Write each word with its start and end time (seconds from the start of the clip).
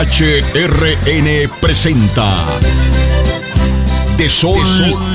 HRN 0.00 1.50
presenta 1.60 2.26
De 4.16 4.30
Sol, 4.30 4.58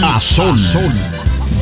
a 0.04 0.22
Sol. 0.22 0.94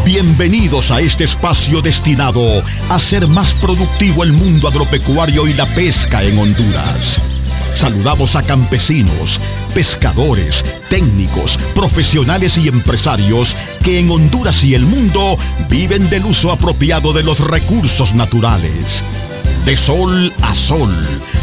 Bienvenidos 0.03 0.91
a 0.91 0.99
este 0.99 1.23
espacio 1.23 1.81
destinado 1.81 2.61
a 2.89 2.95
hacer 2.95 3.29
más 3.29 3.53
productivo 3.55 4.25
el 4.25 4.33
mundo 4.33 4.67
agropecuario 4.67 5.47
y 5.47 5.53
la 5.53 5.65
pesca 5.67 6.21
en 6.21 6.37
Honduras. 6.37 7.21
Saludamos 7.73 8.35
a 8.35 8.43
campesinos, 8.43 9.39
pescadores, 9.73 10.65
técnicos, 10.89 11.57
profesionales 11.73 12.57
y 12.57 12.67
empresarios 12.67 13.55
que 13.85 13.99
en 13.99 14.11
Honduras 14.11 14.65
y 14.65 14.75
el 14.75 14.85
mundo 14.85 15.37
viven 15.69 16.09
del 16.09 16.25
uso 16.25 16.51
apropiado 16.51 17.13
de 17.13 17.23
los 17.23 17.39
recursos 17.39 18.13
naturales. 18.15 19.01
De 19.65 19.77
sol 19.77 20.33
a 20.41 20.53
sol, 20.53 20.91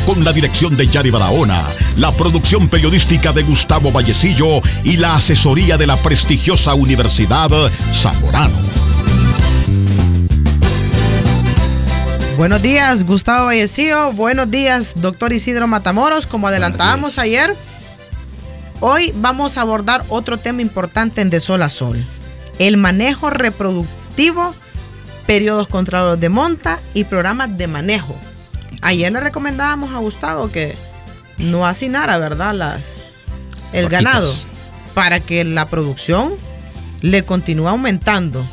con 0.04 0.22
la 0.24 0.34
dirección 0.34 0.76
de 0.76 0.86
Yari 0.86 1.10
Barahona, 1.10 1.64
la 1.96 2.12
producción 2.12 2.68
periodística 2.68 3.32
de 3.32 3.42
Gustavo 3.42 3.90
Vallecillo 3.92 4.60
y 4.84 4.98
la 4.98 5.14
asesoría 5.14 5.78
de 5.78 5.86
la 5.86 5.96
prestigiosa 5.96 6.74
Universidad 6.74 7.48
Zamorano. 7.94 8.54
Buenos 12.36 12.60
días, 12.60 13.04
Gustavo 13.04 13.46
Vallecillo. 13.46 14.12
Buenos 14.12 14.50
días, 14.50 14.92
doctor 14.96 15.32
Isidro 15.32 15.66
Matamoros. 15.66 16.26
Como 16.26 16.46
adelantábamos 16.46 17.18
ayer, 17.18 17.56
hoy 18.80 19.14
vamos 19.16 19.56
a 19.56 19.62
abordar 19.62 20.04
otro 20.10 20.36
tema 20.36 20.60
importante 20.60 21.22
en 21.22 21.30
De 21.30 21.40
Sol 21.40 21.62
a 21.62 21.70
Sol. 21.70 22.04
El 22.58 22.76
manejo 22.76 23.30
reproductivo 23.30 24.54
periodos 25.26 25.68
controlados 25.68 26.20
de 26.20 26.28
monta 26.28 26.80
y 26.94 27.04
programas 27.04 27.56
de 27.56 27.66
manejo. 27.66 28.16
Ayer 28.82 29.12
le 29.12 29.20
recomendábamos 29.20 29.92
a 29.92 29.98
Gustavo 29.98 30.50
que 30.50 30.76
no 31.38 31.66
hacinara, 31.66 32.18
¿verdad? 32.18 32.54
Las, 32.54 32.94
el 33.72 33.88
ganado 33.88 34.32
para 34.94 35.20
que 35.20 35.44
la 35.44 35.68
producción 35.68 36.32
le 37.00 37.22
continúe 37.22 37.68
aumentando. 37.68 38.44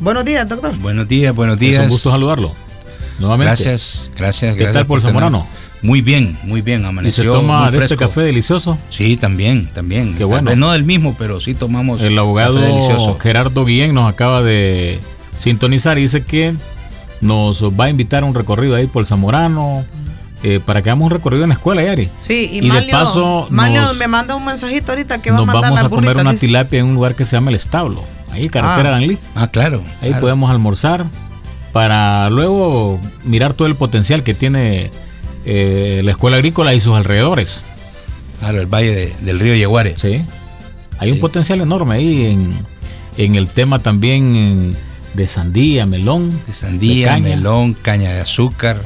Buenos 0.00 0.24
días, 0.24 0.48
doctor. 0.48 0.76
Buenos 0.78 1.08
días, 1.08 1.34
buenos 1.34 1.58
días. 1.58 1.78
Es 1.78 1.84
un 1.84 1.88
gusto 1.90 2.10
saludarlo. 2.10 2.54
Nuevamente. 3.18 3.46
Gracias, 3.46 4.10
gracias. 4.16 4.56
¿Qué 4.56 4.66
tal 4.66 4.86
por 4.86 5.00
Zamorano? 5.00 5.46
Muy 5.82 6.00
bien, 6.00 6.38
muy 6.44 6.62
bien. 6.62 6.84
Amaneció. 6.84 7.24
¿Y 7.24 7.26
se 7.26 7.32
toma 7.32 7.70
de 7.70 7.78
este 7.78 7.96
café 7.96 8.22
delicioso? 8.22 8.78
Sí, 8.90 9.16
también, 9.16 9.68
también. 9.68 10.16
Qué 10.16 10.24
bueno. 10.24 10.54
no 10.56 10.72
del 10.72 10.84
mismo, 10.84 11.14
pero 11.18 11.40
sí 11.40 11.54
tomamos. 11.54 12.00
El 12.02 12.18
abogado 12.18 12.58
Gerardo 13.20 13.64
Guillén 13.64 13.94
nos 13.94 14.10
acaba 14.10 14.42
de 14.42 14.98
sintonizar 15.38 15.98
y 15.98 16.02
dice 16.02 16.22
que 16.22 16.54
nos 17.20 17.62
va 17.62 17.86
a 17.86 17.90
invitar 17.90 18.22
a 18.22 18.26
un 18.26 18.34
recorrido 18.34 18.76
ahí 18.76 18.86
por 18.86 19.06
Zamorano. 19.06 19.84
Eh, 20.46 20.60
para 20.60 20.82
que 20.82 20.90
hagamos 20.90 21.06
un 21.06 21.10
recorrido 21.10 21.44
en 21.44 21.48
la 21.48 21.54
escuela, 21.54 21.82
Yari. 21.82 22.10
Sí, 22.20 22.50
y, 22.52 22.68
de 22.68 22.82
paso 22.90 23.48
me 23.48 24.08
manda 24.08 24.36
un 24.36 24.44
mensajito 24.44 24.92
ahorita 24.92 25.22
que 25.22 25.30
va 25.30 25.38
a 25.38 25.44
mandar 25.46 25.62
vamos 25.62 25.82
a 25.84 25.88
comer 25.88 26.18
una 26.18 26.34
tilapia 26.34 26.80
en 26.80 26.84
un 26.84 26.94
lugar 26.96 27.14
que 27.14 27.24
se 27.24 27.34
llama 27.34 27.48
El 27.48 27.56
Establo, 27.56 28.04
ahí 28.30 28.50
carretera 28.50 28.90
ah. 28.90 28.92
Danlí. 28.92 29.16
Ah, 29.34 29.48
claro. 29.48 29.82
Ahí 30.02 30.12
podemos 30.20 30.50
almorzar 30.50 31.06
para 31.72 32.28
luego 32.28 33.00
mirar 33.24 33.54
todo 33.54 33.66
el 33.66 33.74
potencial 33.74 34.22
que 34.22 34.34
tiene 34.34 34.90
eh, 35.46 36.02
la 36.04 36.10
escuela 36.10 36.36
agrícola 36.36 36.74
y 36.74 36.80
sus 36.80 36.94
alrededores. 36.94 37.64
Claro, 38.38 38.60
el 38.60 38.66
valle 38.66 39.14
del 39.22 39.40
río 39.40 39.54
Yeguare. 39.54 39.94
Sí. 39.98 40.22
Hay 40.98 41.10
un 41.10 41.20
potencial 41.20 41.62
enorme 41.62 41.94
ahí 41.94 42.26
en, 42.26 42.54
en 43.16 43.34
el 43.34 43.48
tema 43.48 43.78
también 43.78 44.76
de 45.14 45.28
sandía, 45.28 45.86
melón. 45.86 46.30
De 46.46 46.52
sandía, 46.52 47.16
melón, 47.18 47.74
caña 47.74 48.12
de 48.12 48.20
azúcar. 48.20 48.80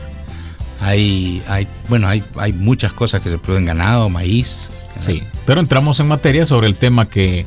Hay, 0.81 1.43
hay, 1.48 1.67
bueno, 1.89 2.09
hay, 2.09 2.23
hay 2.37 2.53
muchas 2.53 2.93
cosas 2.93 3.20
que 3.20 3.31
se 3.31 3.39
producen 3.39 3.65
ganado, 3.65 4.09
maíz. 4.09 4.69
Sí, 5.01 5.23
pero 5.47 5.61
entramos 5.61 6.01
en 6.01 6.09
materia 6.09 6.45
sobre 6.45 6.67
el 6.67 6.75
tema 6.75 7.09
que 7.09 7.47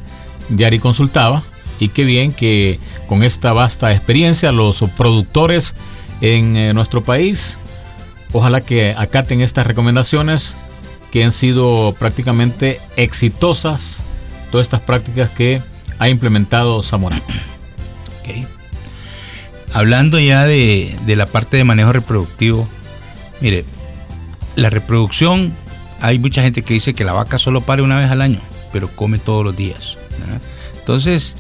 Yari 0.50 0.80
consultaba 0.80 1.44
y 1.80 1.90
qué 1.90 2.06
bien 2.06 2.32
que 2.32 2.80
con 3.08 3.24
esta 3.24 3.52
vasta 3.54 3.92
experiencia 3.92 4.52
los 4.52 4.84
productores 4.96 5.76
en 6.22 6.56
eh, 6.56 6.74
nuestro 6.74 7.04
país, 7.04 7.58
ojalá 8.32 8.62
que 8.62 8.94
acaten 8.98 9.42
estas 9.42 9.68
recomendaciones 9.68 10.56
que 11.12 11.24
han 11.24 11.32
sido 11.32 11.94
prácticamente 12.00 12.80
exitosas, 12.96 14.04
todas 14.50 14.66
estas 14.66 14.82
prácticas 14.82 15.30
que 15.30 15.62
ha 16.00 16.08
implementado 16.08 16.84
Zamora. 16.84 17.22
Okay. 18.22 18.48
Hablando 19.74 20.20
ya 20.20 20.46
de, 20.46 20.98
la 21.08 21.26
parte 21.26 21.58
de 21.58 21.64
manejo 21.64 21.94
reproductivo, 21.94 22.68
mire, 23.40 23.66
la 24.56 24.70
reproducción, 24.70 25.54
hay 26.02 26.20
mucha 26.20 26.42
gente 26.42 26.62
que 26.62 26.74
dice 26.74 26.94
que 26.94 27.06
la 27.06 27.14
vaca 27.14 27.38
solo 27.38 27.62
pare 27.62 27.82
una 27.82 27.98
vez 27.98 28.12
al 28.12 28.22
año, 28.22 28.40
pero 28.74 28.90
come 28.90 29.18
todos 29.18 29.46
los 29.46 29.56
días. 29.56 29.98
Entonces, 30.80 31.38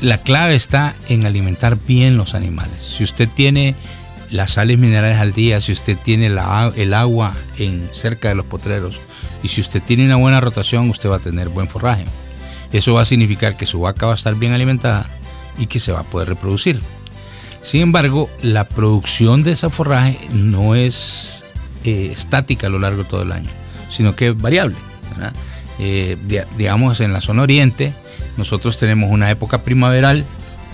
la 0.00 0.18
clave 0.18 0.56
está 0.56 0.94
en 1.08 1.24
alimentar 1.24 1.78
bien 1.86 2.16
los 2.16 2.34
animales. 2.34 2.82
Si 2.82 3.04
usted 3.04 3.28
tiene 3.28 3.74
las 4.30 4.52
sales 4.52 4.78
minerales 4.78 5.18
al 5.18 5.32
día, 5.32 5.60
si 5.60 5.70
usted 5.72 5.96
tiene 5.96 6.26
el 6.26 6.94
agua 6.94 7.34
en 7.58 7.88
cerca 7.92 8.28
de 8.28 8.34
los 8.34 8.46
potreros 8.46 8.98
y 9.42 9.48
si 9.48 9.60
usted 9.60 9.82
tiene 9.82 10.04
una 10.04 10.16
buena 10.16 10.40
rotación, 10.40 10.90
usted 10.90 11.08
va 11.08 11.16
a 11.16 11.20
tener 11.20 11.48
buen 11.48 11.68
forraje. 11.68 12.04
Eso 12.72 12.94
va 12.94 13.02
a 13.02 13.06
significar 13.06 13.56
que 13.56 13.66
su 13.66 13.80
vaca 13.80 14.06
va 14.06 14.12
a 14.12 14.16
estar 14.16 14.34
bien 14.34 14.52
alimentada 14.52 15.08
y 15.58 15.66
que 15.66 15.78
se 15.78 15.92
va 15.92 16.00
a 16.00 16.04
poder 16.04 16.28
reproducir. 16.28 16.80
Sin 17.62 17.82
embargo, 17.82 18.30
la 18.42 18.64
producción 18.64 19.42
de 19.42 19.52
esa 19.52 19.70
forraje 19.70 20.18
no 20.32 20.74
es 20.74 21.44
eh, 21.84 22.10
estática 22.12 22.68
a 22.68 22.70
lo 22.70 22.78
largo 22.78 23.02
de 23.02 23.08
todo 23.08 23.22
el 23.22 23.32
año, 23.32 23.50
sino 23.90 24.14
que 24.16 24.28
es 24.28 24.38
variable. 24.38 24.76
Eh, 25.78 26.16
digamos, 26.56 27.00
en 27.00 27.12
la 27.12 27.20
zona 27.20 27.42
oriente, 27.42 27.92
nosotros 28.36 28.78
tenemos 28.78 29.10
una 29.10 29.30
época 29.30 29.62
primaveral 29.62 30.24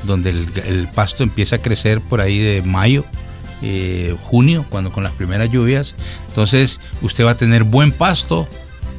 donde 0.05 0.31
el, 0.31 0.89
pasto 0.95 1.23
empieza 1.23 1.57
a 1.57 1.59
crecer 1.63 2.01
por 2.01 2.21
ahí 2.21 2.39
de 2.39 2.63
mayo, 2.63 3.05
eh, 3.63 4.17
junio, 4.23 4.67
cuando 4.69 4.91
con 4.91 5.05
las 5.05 5.13
primeras 5.13 5.51
lluvias. 5.51 5.95
Entonces, 6.29 6.81
usted 7.03 7.25
va 7.25 7.33
a 7.33 7.37
tener 7.37 7.65
buen 7.65 7.93
pasto 7.93 8.49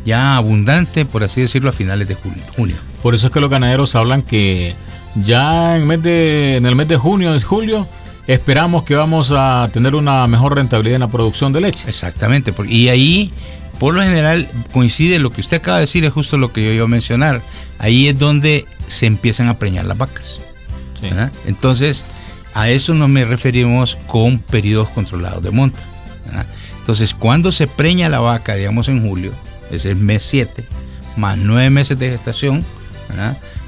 ya 0.05 0.37
abundante, 0.37 1.05
por 1.05 1.23
así 1.23 1.41
decirlo, 1.41 1.69
a 1.69 1.73
finales 1.73 2.07
de 2.07 2.15
junio. 2.15 2.75
Por 3.01 3.15
eso 3.15 3.27
es 3.27 3.33
que 3.33 3.39
los 3.39 3.49
ganaderos 3.49 3.95
hablan 3.95 4.21
que 4.21 4.75
ya 5.15 5.77
en, 5.77 5.87
mes 5.87 6.01
de, 6.01 6.57
en 6.57 6.65
el 6.65 6.75
mes 6.75 6.87
de 6.87 6.97
junio 6.97 7.35
y 7.35 7.41
julio 7.41 7.87
esperamos 8.27 8.83
que 8.83 8.95
vamos 8.95 9.33
a 9.35 9.69
tener 9.73 9.95
una 9.95 10.25
mejor 10.27 10.55
rentabilidad 10.55 10.95
en 10.95 11.01
la 11.01 11.07
producción 11.07 11.51
de 11.53 11.61
leche. 11.61 11.89
Exactamente, 11.89 12.53
y 12.67 12.87
ahí 12.87 13.31
por 13.79 13.93
lo 13.93 14.01
general 14.01 14.47
coincide 14.71 15.19
lo 15.19 15.31
que 15.31 15.41
usted 15.41 15.57
acaba 15.57 15.77
de 15.77 15.81
decir, 15.81 16.05
es 16.05 16.13
justo 16.13 16.37
lo 16.37 16.53
que 16.53 16.63
yo 16.63 16.71
iba 16.71 16.85
a 16.85 16.87
mencionar. 16.87 17.41
Ahí 17.79 18.07
es 18.07 18.17
donde 18.17 18.65
se 18.87 19.07
empiezan 19.07 19.49
a 19.49 19.59
preñar 19.59 19.85
las 19.85 19.97
vacas. 19.97 20.39
Entonces, 21.45 22.05
a 22.53 22.69
eso 22.69 22.93
nos 22.93 23.09
me 23.09 23.25
referimos 23.25 23.97
con 24.07 24.39
periodos 24.39 24.87
controlados 24.89 25.43
de 25.43 25.51
monta. 25.51 25.81
Entonces, 26.79 27.13
cuando 27.13 27.51
se 27.51 27.67
preña 27.67 28.07
la 28.09 28.19
vaca, 28.19 28.55
digamos 28.55 28.87
en 28.87 29.05
julio, 29.05 29.33
ese 29.69 29.91
es 29.91 29.97
mes 29.97 30.23
7, 30.23 30.63
más 31.17 31.37
9 31.37 31.69
meses 31.69 31.99
de 31.99 32.09
gestación, 32.09 32.63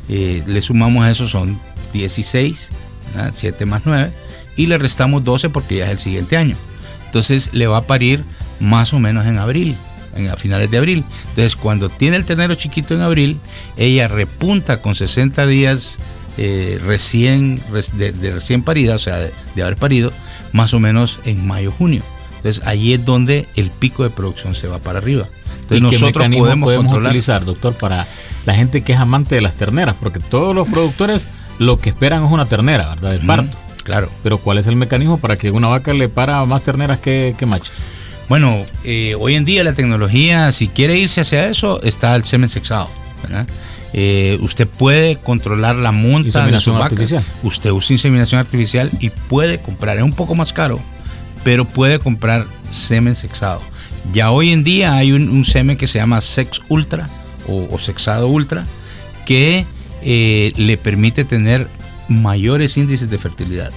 eh, 0.10 0.44
le 0.46 0.62
sumamos 0.62 1.04
a 1.04 1.12
eso 1.12 1.28
son 1.28 1.60
16, 1.94 2.70
7 3.34 3.66
más 3.66 3.82
9, 3.86 4.12
y 4.58 4.68
le 4.68 4.78
restamos 4.78 5.24
12 5.24 5.50
porque 5.50 5.78
ya 5.78 5.86
es 5.86 5.92
el 5.92 6.00
siguiente 6.00 6.38
año. 6.38 6.56
Entonces 7.06 7.52
le 7.54 7.68
va 7.68 7.78
a 7.78 7.88
parir 7.88 8.24
más 8.60 8.94
o 8.94 9.00
menos 9.00 9.26
en 9.26 9.38
abril, 9.38 9.78
en, 10.16 10.30
a 10.30 10.36
finales 10.36 10.70
de 10.70 10.78
abril. 10.78 11.04
Entonces 11.30 11.56
cuando 11.56 11.90
tiene 11.90 12.18
el 12.18 12.26
ternero 12.26 12.56
chiquito 12.56 12.94
en 12.94 13.02
abril, 13.02 13.40
ella 13.78 14.08
repunta 14.08 14.82
con 14.82 14.96
60 14.96 15.48
días 15.48 16.00
eh, 16.38 16.80
recién, 16.84 17.62
de, 17.94 18.32
recién 18.32 18.64
parida, 18.64 18.96
o 18.96 19.00
sea, 19.00 19.18
de, 19.18 19.64
haber 19.64 19.78
parido, 19.78 20.12
más 20.52 20.74
o 20.74 20.80
menos 20.80 21.20
en 21.26 21.48
mayo, 21.48 21.72
junio. 21.72 22.04
Entonces 22.38 22.66
ahí 22.66 22.94
es 22.94 23.06
donde 23.06 23.48
el 23.56 23.72
pico 23.72 24.04
de 24.04 24.10
producción 24.10 24.54
se 24.54 24.68
va 24.68 24.80
para 24.80 25.00
arriba. 25.00 25.28
Entonces 25.70 26.02
nosotros 26.02 26.28
podemos, 26.36 26.68
podemos 26.68 26.94
utilizar, 26.94 27.46
doctor, 27.46 27.74
para 27.74 28.08
la 28.46 28.54
gente 28.54 28.84
que 28.84 28.94
es 28.94 29.00
amante 29.00 29.36
de 29.36 29.42
las 29.42 29.56
terneras, 29.56 29.96
porque 30.00 30.20
todos 30.20 30.56
los 30.56 30.68
productores 30.68 31.28
lo 31.58 31.78
que 31.78 31.90
esperan 31.90 32.26
es 32.26 32.32
una 32.32 32.46
ternera, 32.46 32.90
¿verdad? 32.90 33.12
De 33.12 33.20
parto. 33.20 33.58
claro. 33.84 34.10
Pero 34.24 34.38
¿cuál 34.38 34.58
es 34.58 34.68
el 34.68 34.76
mecanismo 34.76 35.18
para 35.18 35.38
que 35.38 35.52
una 35.52 35.68
vaca 35.68 35.94
le 35.94 36.10
para 36.10 36.46
más 36.46 36.64
terneras 36.64 37.00
que, 37.00 37.36
machos? 37.48 37.72
Bueno, 38.30 38.66
eh, 38.84 39.16
hoy 39.20 39.36
en 39.36 39.46
día 39.46 39.64
la 39.64 39.74
tecnología, 39.74 40.52
si 40.52 40.68
quiere 40.68 40.98
irse 40.98 41.22
hacia 41.22 41.48
eso, 41.48 41.82
está 41.84 42.16
el 42.16 42.24
semen 42.24 42.50
sexado. 42.50 42.90
Eh, 43.94 44.38
usted 44.42 44.68
puede 44.68 45.18
controlar 45.18 45.76
la 45.76 45.92
monta 45.92 46.46
de 46.48 46.60
su 46.60 46.74
vaca. 46.74 46.86
Artificial. 46.86 47.24
Usted 47.44 47.72
usa 47.72 47.94
inseminación 47.94 48.40
artificial 48.40 48.92
y 49.00 49.10
puede 49.10 49.60
comprar, 49.60 49.98
es 49.98 50.04
un 50.04 50.14
poco 50.14 50.36
más 50.36 50.52
caro, 50.52 50.80
pero 51.44 51.66
puede 51.66 52.00
comprar 52.00 52.46
semen 52.70 53.16
sexado. 53.16 53.62
Ya 54.12 54.32
hoy 54.32 54.52
en 54.52 54.64
día 54.64 54.96
hay 54.96 55.12
un, 55.12 55.30
un 55.30 55.46
semen 55.46 55.78
que 55.78 55.88
se 55.88 56.00
llama 56.00 56.22
Sex 56.22 56.62
Ultra, 56.70 57.10
o, 57.48 57.80
sexado 57.80 58.28
ultra 58.28 58.66
que 59.26 59.66
eh, 60.04 60.54
le 60.56 60.78
permite 60.78 61.26
tener 61.26 61.68
mayores 62.08 62.78
índices 62.78 63.10
de 63.10 63.18
fertilidad. 63.18 63.72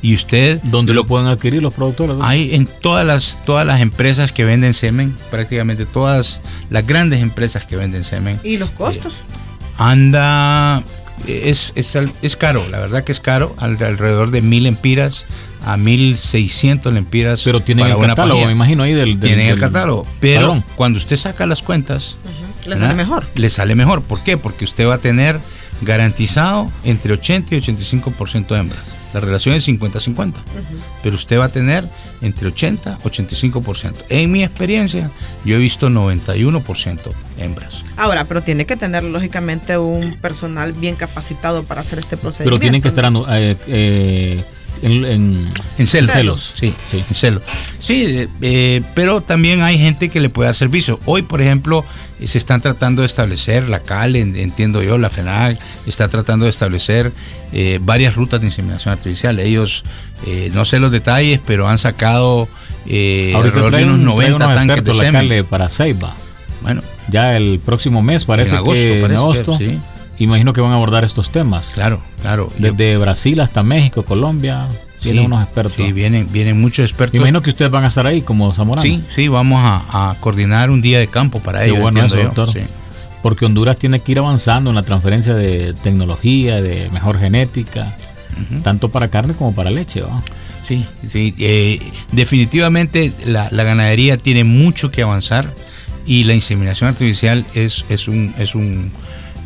y 0.00 0.14
usted... 0.14 0.60
¿Dónde 0.64 0.94
lo, 0.94 1.06
pueden 1.06 1.28
adquirir 1.28 1.62
los 1.62 1.74
productores? 1.74 2.16
Hay 2.20 2.54
en 2.54 2.66
todas 2.66 3.06
las, 3.06 3.38
todas 3.44 3.66
las 3.66 3.80
empresas 3.80 4.32
que 4.32 4.44
venden 4.44 4.74
semen, 4.74 5.16
prácticamente 5.30 5.86
todas 5.86 6.40
las 6.70 6.86
grandes 6.86 7.20
empresas 7.22 7.66
que 7.66 7.76
venden 7.76 8.04
semen. 8.04 8.38
¿Y 8.44 8.56
los 8.56 8.70
costos? 8.70 9.14
anda, 9.76 10.84
es, 11.26 11.72
es, 11.74 11.98
es, 12.22 12.36
caro, 12.36 12.62
la 12.70 12.78
verdad 12.78 13.02
que 13.02 13.12
es 13.12 13.20
caro, 13.20 13.54
alrededor 13.58 14.30
de 14.30 14.40
mil 14.40 14.66
empiras 14.66 15.26
a 15.64 15.76
1600 15.76 16.92
lempiras. 16.92 17.42
Pero 17.44 17.60
tienen 17.60 17.86
el 17.86 17.98
catálogo, 17.98 18.44
me 18.46 18.52
imagino 18.52 18.82
ahí 18.82 18.92
del. 18.92 19.18
tienen 19.18 19.48
el 19.48 19.58
catálogo. 19.58 20.06
Pero 20.20 20.62
cuando 20.76 20.98
usted 20.98 21.16
saca 21.16 21.46
las 21.46 21.62
cuentas. 21.62 22.16
Le 22.66 22.78
sale 22.78 22.94
mejor. 22.94 23.26
Le 23.34 23.50
sale 23.50 23.74
mejor. 23.74 24.02
¿Por 24.02 24.22
qué? 24.22 24.38
Porque 24.38 24.64
usted 24.64 24.88
va 24.88 24.94
a 24.94 24.98
tener 24.98 25.38
garantizado 25.82 26.70
entre 26.84 27.12
80 27.12 27.54
y 27.54 27.60
85% 27.60 28.46
de 28.46 28.58
hembras. 28.58 28.94
La 29.14 29.20
relación 29.20 29.54
es 29.54 29.68
50-50. 29.68 30.32
Pero 31.02 31.14
usted 31.14 31.38
va 31.38 31.44
a 31.44 31.52
tener 31.52 31.88
entre 32.20 32.48
80 32.48 32.98
y 33.04 33.06
85%. 33.06 33.94
En 34.08 34.32
mi 34.32 34.42
experiencia, 34.42 35.08
yo 35.44 35.54
he 35.54 35.58
visto 35.58 35.88
91% 35.88 36.98
hembras. 37.38 37.84
Ahora, 37.96 38.24
pero 38.24 38.42
tiene 38.42 38.66
que 38.66 38.76
tener 38.76 39.04
lógicamente 39.04 39.78
un 39.78 40.14
personal 40.14 40.72
bien 40.72 40.96
capacitado 40.96 41.62
para 41.62 41.82
hacer 41.82 42.00
este 42.00 42.16
procedimiento. 42.16 42.56
Pero 42.56 42.60
tienen 42.60 42.82
que 42.82 42.88
estar 42.88 43.04
eh, 43.28 43.56
eh, 43.68 44.44
en, 44.82 45.52
en, 45.78 45.86
celos. 45.86 46.52
Sí, 46.54 46.74
sí. 46.90 47.04
En 47.08 47.14
celos. 47.14 47.42
Sí, 47.78 48.04
eh, 48.06 48.28
eh, 48.42 48.82
pero 48.94 49.20
también 49.20 49.62
hay 49.62 49.78
gente 49.78 50.08
que 50.08 50.20
le 50.20 50.28
puede 50.28 50.48
dar 50.48 50.54
servicio. 50.54 51.00
Hoy, 51.04 51.22
por 51.22 51.40
ejemplo, 51.40 51.84
eh, 52.20 52.26
se 52.26 52.38
están 52.38 52.60
tratando 52.60 53.02
de 53.02 53.06
establecer, 53.06 53.68
la 53.68 53.80
CAL, 53.80 54.16
entiendo 54.16 54.82
yo, 54.82 54.98
la 54.98 55.10
FENAL, 55.10 55.58
está 55.86 56.08
tratando 56.08 56.44
de 56.44 56.50
establecer 56.50 57.12
varias 57.82 58.16
rutas 58.16 58.40
de 58.40 58.46
inseminación 58.46 58.92
artificial. 58.92 59.38
Ellos, 59.38 59.84
no 60.52 60.64
sé 60.64 60.80
los 60.80 60.90
detalles, 60.90 61.40
pero 61.46 61.68
han 61.68 61.78
sacado 61.78 62.48
alrededor 62.84 63.76
de 63.76 63.84
unos 63.84 64.00
90 64.00 64.54
tanques 64.54 64.84
de 64.84 64.92
semen. 64.94 65.44
para 65.46 65.68
Ceiba. 65.68 66.14
Bueno. 66.62 66.82
Ya 67.08 67.36
el 67.36 67.60
próximo 67.64 68.02
mes, 68.02 68.24
parece 68.24 68.50
en 68.50 68.56
agosto, 68.56 68.82
que 68.82 69.04
en 69.04 69.12
agosto. 69.12 69.58
sí 69.58 69.78
imagino 70.18 70.52
que 70.52 70.60
van 70.60 70.72
a 70.72 70.74
abordar 70.74 71.04
estos 71.04 71.30
temas. 71.30 71.72
Claro, 71.74 72.00
claro. 72.22 72.52
Desde 72.58 72.96
Brasil 72.96 73.40
hasta 73.40 73.62
México, 73.62 74.04
Colombia, 74.04 74.68
vienen 75.02 75.26
unos 75.26 75.42
expertos. 75.42 75.74
Sí, 75.76 75.92
vienen, 75.92 76.28
vienen 76.30 76.60
muchos 76.60 76.84
expertos. 76.84 77.16
imagino 77.16 77.42
que 77.42 77.50
ustedes 77.50 77.70
van 77.70 77.84
a 77.84 77.88
estar 77.88 78.06
ahí 78.06 78.22
como 78.22 78.52
Zamorano. 78.52 78.82
Sí, 78.82 79.02
sí, 79.14 79.28
vamos 79.28 79.60
a, 79.62 80.16
coordinar 80.20 80.70
un 80.70 80.80
día 80.80 80.98
de 80.98 81.08
campo 81.08 81.40
para 81.40 81.64
ellos. 81.64 81.80
bueno 81.80 82.04
eso, 82.04 82.16
doctor. 82.16 82.48
Porque 83.22 83.46
Honduras 83.46 83.78
tiene 83.78 84.00
que 84.00 84.12
ir 84.12 84.18
avanzando 84.18 84.70
en 84.70 84.76
la 84.76 84.82
transferencia 84.82 85.34
de 85.34 85.72
tecnología, 85.82 86.60
de 86.60 86.90
mejor 86.90 87.18
genética, 87.18 87.96
tanto 88.62 88.90
para 88.90 89.08
carne 89.08 89.34
como 89.34 89.54
para 89.54 89.70
leche. 89.70 90.02
¿va? 90.02 90.22
Sí, 90.66 90.84
sí. 91.10 91.34
Eh, 91.38 91.80
definitivamente 92.12 93.12
la, 93.24 93.48
la, 93.50 93.64
ganadería 93.64 94.18
tiene 94.18 94.44
mucho 94.44 94.90
que 94.90 95.02
avanzar 95.02 95.54
y 96.06 96.24
la 96.24 96.34
inseminación 96.34 96.88
artificial 96.90 97.46
es, 97.54 97.84
es 97.88 98.08
un... 98.08 98.34
Es 98.38 98.54
un 98.54 98.92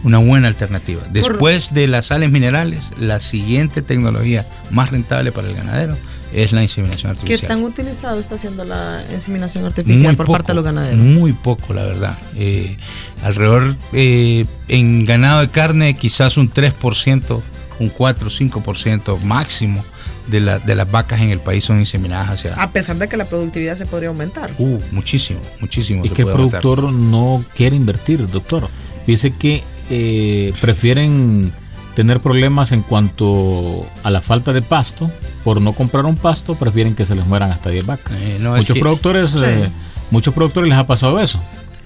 una 0.05 0.19
buena 0.19 0.49
alternativa. 0.49 1.03
Después 1.11 1.75
de 1.75 1.89
las 1.89 2.07
sales 2.07 2.31
minerales, 2.31 2.93
la 2.99 3.21
siguiente 3.21 3.83
tecnología 3.83 4.47
más 4.71 4.91
rentable 4.91 5.33
para 5.33 5.49
el 5.49 5.55
ganadero 5.55 5.97
es 6.33 6.53
la 6.53 6.63
inseminación 6.63 7.11
artificial. 7.11 7.41
¿Qué 7.41 7.47
tan 7.47 7.65
utilizado 7.65 8.21
está 8.21 8.35
haciendo 8.35 8.65
la 8.65 9.03
inseminación 9.13 9.65
artificial 9.65 10.17
por 10.17 10.27
parte 10.27 10.49
de 10.49 10.55
los 10.55 10.65
ganaderos? 10.65 10.99
Muy 10.99 11.33
poco, 11.33 11.73
la 11.73 11.85
verdad. 11.85 12.19
Eh, 12.37 12.77
alrededor, 13.23 13.77
eh, 13.93 14.45
en 14.69 15.05
ganado 15.05 15.41
de 15.41 15.49
carne, 15.49 15.95
quizás 15.95 16.37
un 16.37 16.51
3%, 16.51 17.43
un 17.81 17.89
4 17.89 18.31
5% 18.31 19.21
máximo 19.21 19.85
de, 20.27 20.41
la, 20.41 20.59
de 20.59 20.75
las 20.75 20.91
vacas 20.91 21.21
en 21.21 21.31
el 21.31 21.41
país 21.41 21.65
son 21.65 21.81
inseminadas 21.81 22.29
hacia... 22.29 22.55
A 22.55 22.71
pesar 22.71 22.97
de 22.97 23.09
que 23.09 23.17
la 23.17 23.25
productividad 23.25 23.77
se 23.77 23.87
podría 23.87 24.11
aumentar. 24.11 24.51
Uh, 24.59 24.79
muchísimo, 24.93 25.41
muchísimo. 25.61 26.05
Y 26.05 26.11
que 26.11 26.23
el 26.23 26.29
productor 26.29 26.93
no 26.93 27.45
quiere 27.57 27.77
invertir, 27.77 28.29
doctor. 28.29 28.69
Dice 29.07 29.31
que 29.31 29.63
eh, 29.91 30.53
prefieren 30.61 31.53
tener 31.95 32.21
problemas 32.21 32.73
en 32.73 32.83
cuanto 32.83 33.87
a 34.05 34.11
la 34.11 34.21
falta 34.21 34.53
de 34.53 34.63
pasto, 34.63 35.11
por 35.45 35.61
no 35.61 35.73
comprar 35.73 36.07
un 36.07 36.17
pasto, 36.17 36.55
prefieren 36.55 36.95
que 36.95 37.05
se 37.05 37.15
les 37.15 37.27
mueran 37.27 37.51
hasta 37.51 37.71
10 37.71 37.87
vacas. 37.87 38.13
Eh, 38.21 38.39
muchos 38.41 38.79
productores, 38.79 39.37
eh, 39.43 39.69
muchos 40.11 40.33
productores 40.33 40.69
les 40.69 40.79
ha 40.79 40.87
pasado 40.87 41.21
eso. 41.21 41.41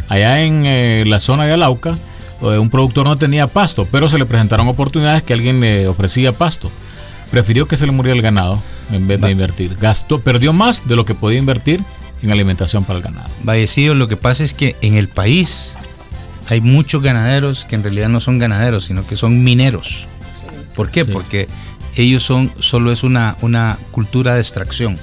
Allá 0.09 0.43
en 0.43 1.09
la 1.09 1.21
zona 1.21 1.47
de 1.47 1.53
Alauca, 1.55 1.97
un 2.41 2.69
productor 2.71 3.07
no 3.07 3.17
tenía 3.17 3.47
pasto, 3.47 3.87
pero 3.91 4.09
se 4.09 4.19
le 4.19 4.27
presentaron 4.27 4.69
oportunidades 4.69 5.23
que 5.23 5.33
alguien 5.33 5.61
le 5.61 5.87
ofrecía 5.87 6.33
pasto. 6.33 6.71
Prefirió 7.31 7.67
que 7.67 7.79
se 7.79 7.87
le 7.87 7.93
muriera 7.93 8.17
el 8.17 8.23
ganado 8.23 8.61
en 8.91 9.07
vez 9.07 9.21
de 9.21 9.31
invertir. 9.31 9.77
Gastó, 9.81 10.21
perdió 10.21 10.53
más 10.53 10.87
de 10.87 10.97
lo 10.97 11.05
que 11.05 11.15
podía 11.15 11.39
invertir 11.39 11.83
en 12.23 12.31
alimentación 12.31 12.85
para 12.85 12.99
el 12.99 13.05
ganado. 13.05 13.29
Vallecido, 13.43 13.95
lo 13.95 14.09
que 14.09 14.17
pasa 14.17 14.45
es 14.45 14.55
que 14.55 14.77
en 14.81 14.95
el 14.95 15.09
país 15.09 15.77
hay 16.49 16.61
muchos 16.61 17.03
ganaderos 17.03 17.65
que 17.65 17.77
en 17.77 17.83
realidad 17.83 18.09
no 18.09 18.21
son 18.21 18.39
ganaderos, 18.39 18.85
sino 18.85 19.06
que 19.06 19.17
son 19.17 19.43
mineros. 19.44 20.06
¿Por 20.75 20.91
qué? 20.91 21.05
Porque 21.05 21.49
ellos 21.97 22.23
son, 22.23 22.50
solo 22.59 22.93
es 22.93 23.03
una, 23.03 23.37
una 23.43 23.79
cultura 23.91 24.35
de 24.35 24.41
extracción. 24.41 24.99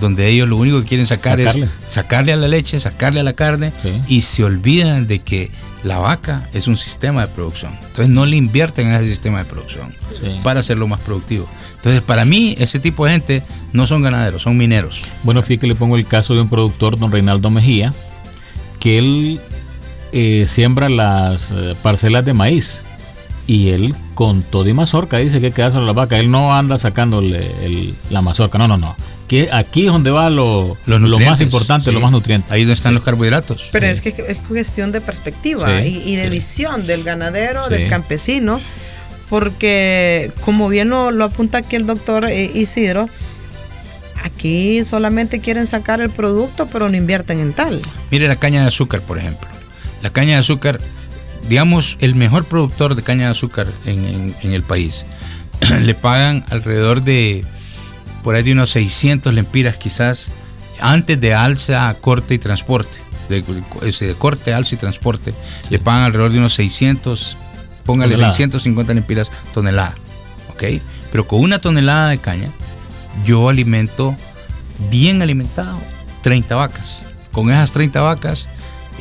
Donde 0.00 0.28
ellos 0.28 0.48
lo 0.48 0.58
único 0.58 0.80
que 0.82 0.86
quieren 0.86 1.06
sacar 1.06 1.40
es 1.40 1.58
sacarle 1.88 2.34
a 2.34 2.36
la 2.36 2.46
leche, 2.46 2.78
sacarle 2.78 3.20
a 3.20 3.22
la 3.22 3.32
carne 3.32 3.72
y 4.06 4.20
se 4.20 4.44
olvidan 4.44 5.06
de 5.06 5.20
que 5.20 5.50
la 5.82 5.98
vaca 5.98 6.48
es 6.52 6.66
un 6.66 6.76
sistema 6.76 7.26
de 7.26 7.32
producción. 7.32 7.72
Entonces 7.80 8.10
no 8.10 8.26
le 8.26 8.36
invierten 8.36 8.88
en 8.88 8.96
ese 8.96 9.08
sistema 9.08 9.38
de 9.38 9.46
producción 9.46 9.94
para 10.42 10.60
hacerlo 10.60 10.88
más 10.88 11.00
productivo. 11.00 11.48
Entonces 11.76 12.02
para 12.02 12.26
mí 12.26 12.54
ese 12.58 12.80
tipo 12.80 13.06
de 13.06 13.12
gente 13.12 13.42
no 13.72 13.86
son 13.86 14.02
ganaderos, 14.02 14.42
son 14.42 14.58
mineros. 14.58 15.00
Bueno, 15.22 15.40
fíjate 15.40 15.62
que 15.62 15.66
le 15.68 15.74
pongo 15.74 15.96
el 15.96 16.06
caso 16.06 16.34
de 16.34 16.42
un 16.42 16.50
productor, 16.50 16.98
don 16.98 17.10
Reinaldo 17.10 17.48
Mejía, 17.48 17.94
que 18.78 18.98
él 18.98 19.40
eh, 20.12 20.44
siembra 20.46 20.88
las 20.88 21.50
eh, 21.50 21.74
parcelas 21.82 22.24
de 22.24 22.34
maíz 22.34 22.82
y 23.46 23.70
él 23.70 23.94
con 24.14 24.42
todo 24.42 24.68
y 24.68 24.72
mazorca 24.72 25.18
dice 25.18 25.40
que 25.40 25.50
quedarse 25.50 25.78
a 25.78 25.80
la 25.80 25.92
vaca. 25.92 26.18
Él 26.18 26.30
no 26.30 26.54
anda 26.54 26.78
sacándole 26.78 27.94
la 28.10 28.22
mazorca, 28.22 28.58
no, 28.58 28.68
no, 28.68 28.76
no. 28.76 28.96
Que 29.26 29.48
aquí 29.50 29.86
es 29.86 29.92
donde 29.92 30.10
va 30.10 30.30
lo, 30.30 30.76
lo 30.86 31.18
más 31.18 31.40
importante, 31.40 31.90
lo 31.90 32.00
más 32.00 32.12
nutriente. 32.12 32.52
Ahí 32.52 32.60
donde 32.60 32.74
están 32.74 32.94
los 32.94 33.02
carbohidratos. 33.02 33.68
Pero 33.72 33.86
es 33.86 34.00
que 34.00 34.14
es 34.28 34.38
cuestión 34.40 34.92
de 34.92 35.00
perspectiva 35.00 35.82
y, 35.82 36.16
de 36.16 36.28
visión 36.28 36.86
del 36.86 37.02
ganadero, 37.02 37.68
del 37.68 37.88
campesino, 37.88 38.60
porque 39.28 40.30
como 40.44 40.68
bien 40.68 40.90
lo, 40.90 41.24
apunta 41.24 41.58
aquí 41.58 41.76
el 41.76 41.86
doctor 41.86 42.26
eh, 42.28 42.50
Isidro, 42.54 43.08
aquí 44.22 44.84
solamente 44.84 45.40
quieren 45.40 45.66
sacar 45.66 46.02
el 46.02 46.10
producto, 46.10 46.68
pero 46.70 46.90
no 46.90 46.96
invierten 46.96 47.40
en 47.40 47.54
tal. 47.54 47.80
Mire 48.10 48.28
la 48.28 48.36
caña 48.36 48.60
de 48.60 48.68
azúcar, 48.68 49.00
por 49.00 49.18
ejemplo 49.18 49.48
la 50.02 50.10
caña 50.10 50.34
de 50.34 50.40
azúcar, 50.40 50.80
digamos, 51.48 51.96
el 52.00 52.14
mejor 52.14 52.44
productor 52.44 52.94
de 52.94 53.02
caña 53.02 53.26
de 53.26 53.30
azúcar 53.30 53.68
en, 53.86 54.34
el 54.42 54.62
país, 54.62 55.06
le 55.82 55.94
pagan 55.94 56.44
alrededor 56.50 57.02
de, 57.02 57.44
por 58.22 58.34
ahí 58.34 58.42
de 58.42 58.52
unos 58.52 58.70
600 58.70 59.32
lempiras 59.32 59.76
quizás, 59.76 60.30
antes 60.80 61.20
de 61.20 61.34
alza, 61.34 61.94
corte 62.00 62.34
y 62.34 62.38
transporte. 62.38 62.98
De, 63.28 63.40
de 63.40 64.14
corte, 64.16 64.52
alza 64.52 64.74
y 64.74 64.78
transporte, 64.78 65.32
le 65.70 65.78
pagan 65.78 66.02
alrededor 66.02 66.32
de 66.32 66.38
unos 66.38 66.54
600, 66.54 67.38
póngale 67.84 68.16
650 68.16 68.92
lempiras 68.92 69.30
tonelada. 69.54 69.94
¿Ok? 70.50 70.64
Pero 71.10 71.26
con 71.26 71.40
una 71.40 71.58
tonelada 71.58 72.10
de 72.10 72.18
caña, 72.18 72.48
yo 73.24 73.48
alimento 73.48 74.16
bien 74.90 75.22
alimentado 75.22 75.78
30 76.22 76.56
vacas. 76.56 77.04
Con 77.30 77.50
esas 77.50 77.72
30 77.72 78.00
vacas, 78.00 78.48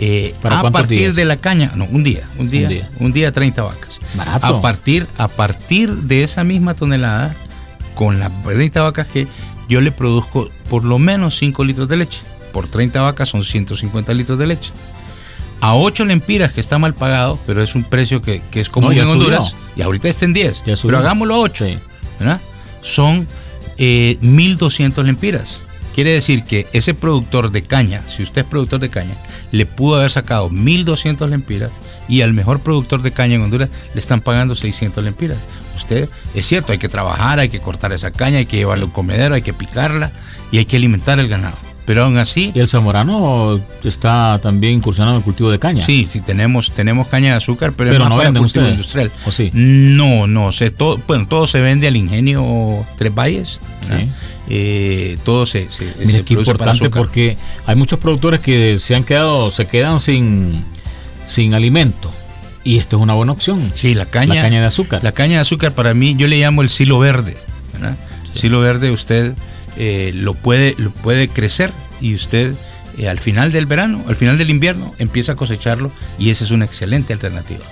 eh, 0.04 0.34
a 0.44 0.72
partir 0.72 1.14
de 1.14 1.26
la 1.26 1.38
caña, 1.38 1.74
no, 1.76 1.86
un 1.86 2.04
día, 2.04 2.28
un 2.40 2.50
día, 2.50 2.90
un 2.98 3.14
día, 3.14 3.32
30 3.32 3.62
vacas. 3.62 4.00
A 4.18 4.60
partir, 4.60 5.06
a 5.20 5.28
partir 5.28 5.94
de 5.94 6.24
esa 6.24 6.44
misma 6.44 6.74
tonelada, 6.74 7.36
con 7.94 8.20
las 8.20 8.32
30 8.42 8.82
vacas 8.82 9.08
que 9.08 9.28
yo 9.70 9.80
le 9.80 9.92
produzco 9.92 10.50
por 10.72 10.84
lo 10.86 10.98
menos 10.98 11.38
5 11.38 11.64
litros 11.64 11.88
de 11.88 11.98
leche. 11.98 12.22
Por 12.52 12.68
30 12.68 13.00
vacas 13.00 13.30
son 13.30 13.44
150 13.44 14.12
litros 14.16 14.40
de 14.40 14.48
leche. 14.48 14.72
A 15.60 15.76
8 15.76 16.06
lempiras, 16.06 16.52
que 16.52 16.62
está 16.62 16.80
mal 16.80 16.96
pagado, 16.96 17.38
pero 17.46 17.62
es 17.62 17.76
un 17.76 17.84
precio 17.84 18.24
que, 18.24 18.42
es 18.54 18.70
común 18.70 18.94
en 18.94 19.06
Honduras, 19.06 19.56
y 19.76 19.84
ahorita 19.84 20.10
está 20.10 20.26
en 20.26 20.34
10, 20.34 20.64
pero 20.82 20.98
hagámoslo 20.98 21.36
a 21.36 21.40
8, 21.42 21.68
Son 22.82 23.28
1.200 23.78 23.78
eh, 23.78 25.04
lempiras. 25.04 25.62
Quiere 25.94 26.12
decir 26.12 26.44
que 26.44 26.68
ese 26.72 26.94
productor 26.94 27.52
de 27.52 27.64
caña, 27.64 28.02
si 28.06 28.24
usted 28.24 28.42
es 28.42 28.48
productor 28.48 28.80
de 28.80 28.90
caña, 28.90 29.16
le 29.52 29.66
pudo 29.66 29.98
haber 29.98 30.12
sacado 30.12 30.50
1.200 30.50 31.28
lempiras 31.28 31.72
y 32.08 32.22
al 32.22 32.34
mejor 32.34 32.62
productor 32.62 33.02
de 33.02 33.12
caña 33.12 33.36
en 33.36 33.42
Honduras 33.42 33.70
le 33.94 34.00
están 34.00 34.22
pagando 34.22 34.56
600 34.56 35.04
lempiras. 35.04 35.38
Usted, 35.76 36.10
es 36.34 36.46
cierto, 36.46 36.72
hay 36.72 36.78
que 36.78 36.90
trabajar, 36.90 37.40
hay 37.40 37.50
que 37.50 37.60
cortar 37.60 37.92
esa 37.92 38.12
caña, 38.12 38.38
hay 38.38 38.46
que 38.46 38.58
llevarla 38.58 38.84
a 38.84 38.88
un 38.88 38.94
comedero, 38.94 39.36
hay 39.36 39.42
que 39.42 39.54
picarla 39.54 40.12
y 40.52 40.60
hay 40.60 40.66
que 40.66 40.78
alimentar 40.78 41.20
el 41.20 41.28
ganado. 41.28 41.58
Pero 41.86 42.04
aún 42.04 42.18
así... 42.18 42.52
Y 42.54 42.60
el 42.60 42.68
zamorano 42.68 43.60
está 43.84 44.40
también 44.42 44.74
incursionando 44.74 45.16
en 45.16 45.18
el 45.20 45.24
cultivo 45.24 45.50
de 45.50 45.60
caña. 45.60 45.86
Sí, 45.86 46.08
sí, 46.10 46.22
tenemos, 46.22 46.72
tenemos 46.72 47.08
caña 47.08 47.32
de 47.32 47.38
azúcar, 47.38 47.74
pero, 47.76 47.92
Pero 47.92 47.94
es 47.94 48.00
más 48.02 48.10
no 48.10 48.16
para 48.18 48.30
venden 48.30 48.44
cultivo 48.44 48.64
ustedes, 48.64 48.74
industrial. 48.74 49.12
¿o 49.26 49.32
sí? 49.32 49.50
No, 49.54 50.28
no, 50.28 50.52
se, 50.52 50.70
todo, 50.70 51.00
bueno, 51.08 51.28
todo 51.28 51.48
se 51.48 51.60
vende 51.60 51.88
al 51.88 51.96
ingenio 51.98 52.86
Tres 52.98 53.14
Valles. 53.14 53.60
Eh, 54.48 55.18
todo 55.24 55.46
se, 55.46 55.70
se, 55.70 55.86
Mira 56.00 56.12
se 56.12 56.24
qué 56.24 56.34
produce 56.36 56.52
importante 56.52 56.90
porque 56.90 57.38
hay 57.66 57.76
muchos 57.76 58.00
productores 58.00 58.42
que 58.42 58.80
se 58.80 58.96
han 58.96 59.04
quedado, 59.04 59.50
se 59.50 59.66
quedan 59.66 60.00
sin, 60.00 60.64
sin 61.26 61.54
alimento. 61.54 62.12
Y 62.64 62.78
esto 62.78 62.98
es 62.98 63.02
una 63.02 63.14
buena 63.14 63.32
opción. 63.32 63.72
Sí, 63.74 63.96
la 63.96 64.06
caña, 64.06 64.36
La 64.36 64.42
caña 64.44 64.62
de 64.62 64.68
azúcar. 64.68 65.04
La 65.04 65.14
caña 65.14 65.36
de 65.36 65.42
azúcar 65.42 65.74
para 65.74 65.94
mí 65.94 66.16
yo 66.16 66.28
le 66.28 66.38
llamo 66.38 66.62
el 66.62 66.70
silo 66.70 67.00
verde. 67.00 67.38
¿verdad? 67.74 67.98
Silo 68.34 68.60
verde 68.60 68.92
usted 68.92 69.36
eh, 69.78 70.12
lo, 70.14 70.34
puede, 70.34 70.76
lo 70.78 70.92
puede 70.92 71.28
crecer 71.28 71.72
y 72.00 72.14
usted 72.14 72.54
eh, 72.98 73.08
al 73.08 73.20
final 73.20 73.52
del 73.52 73.66
verano, 73.66 74.04
al 74.08 74.16
final 74.16 74.38
del 74.38 74.50
invierno, 74.50 74.94
empieza 75.00 75.34
a 75.34 75.36
cosecharlo 75.36 75.92
y 76.20 76.30
esa 76.30 76.44
es 76.44 76.52
una 76.52 76.66
excelente 76.66 77.14
alternativa. 77.14 77.64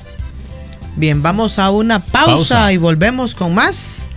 Bien, 0.96 1.22
vamos 1.22 1.60
a 1.60 1.70
una 1.70 2.00
pausa, 2.00 2.26
Pausa. 2.36 2.74
y 2.74 2.78
volvemos 2.78 3.36
con 3.36 3.54
más. 3.54 4.08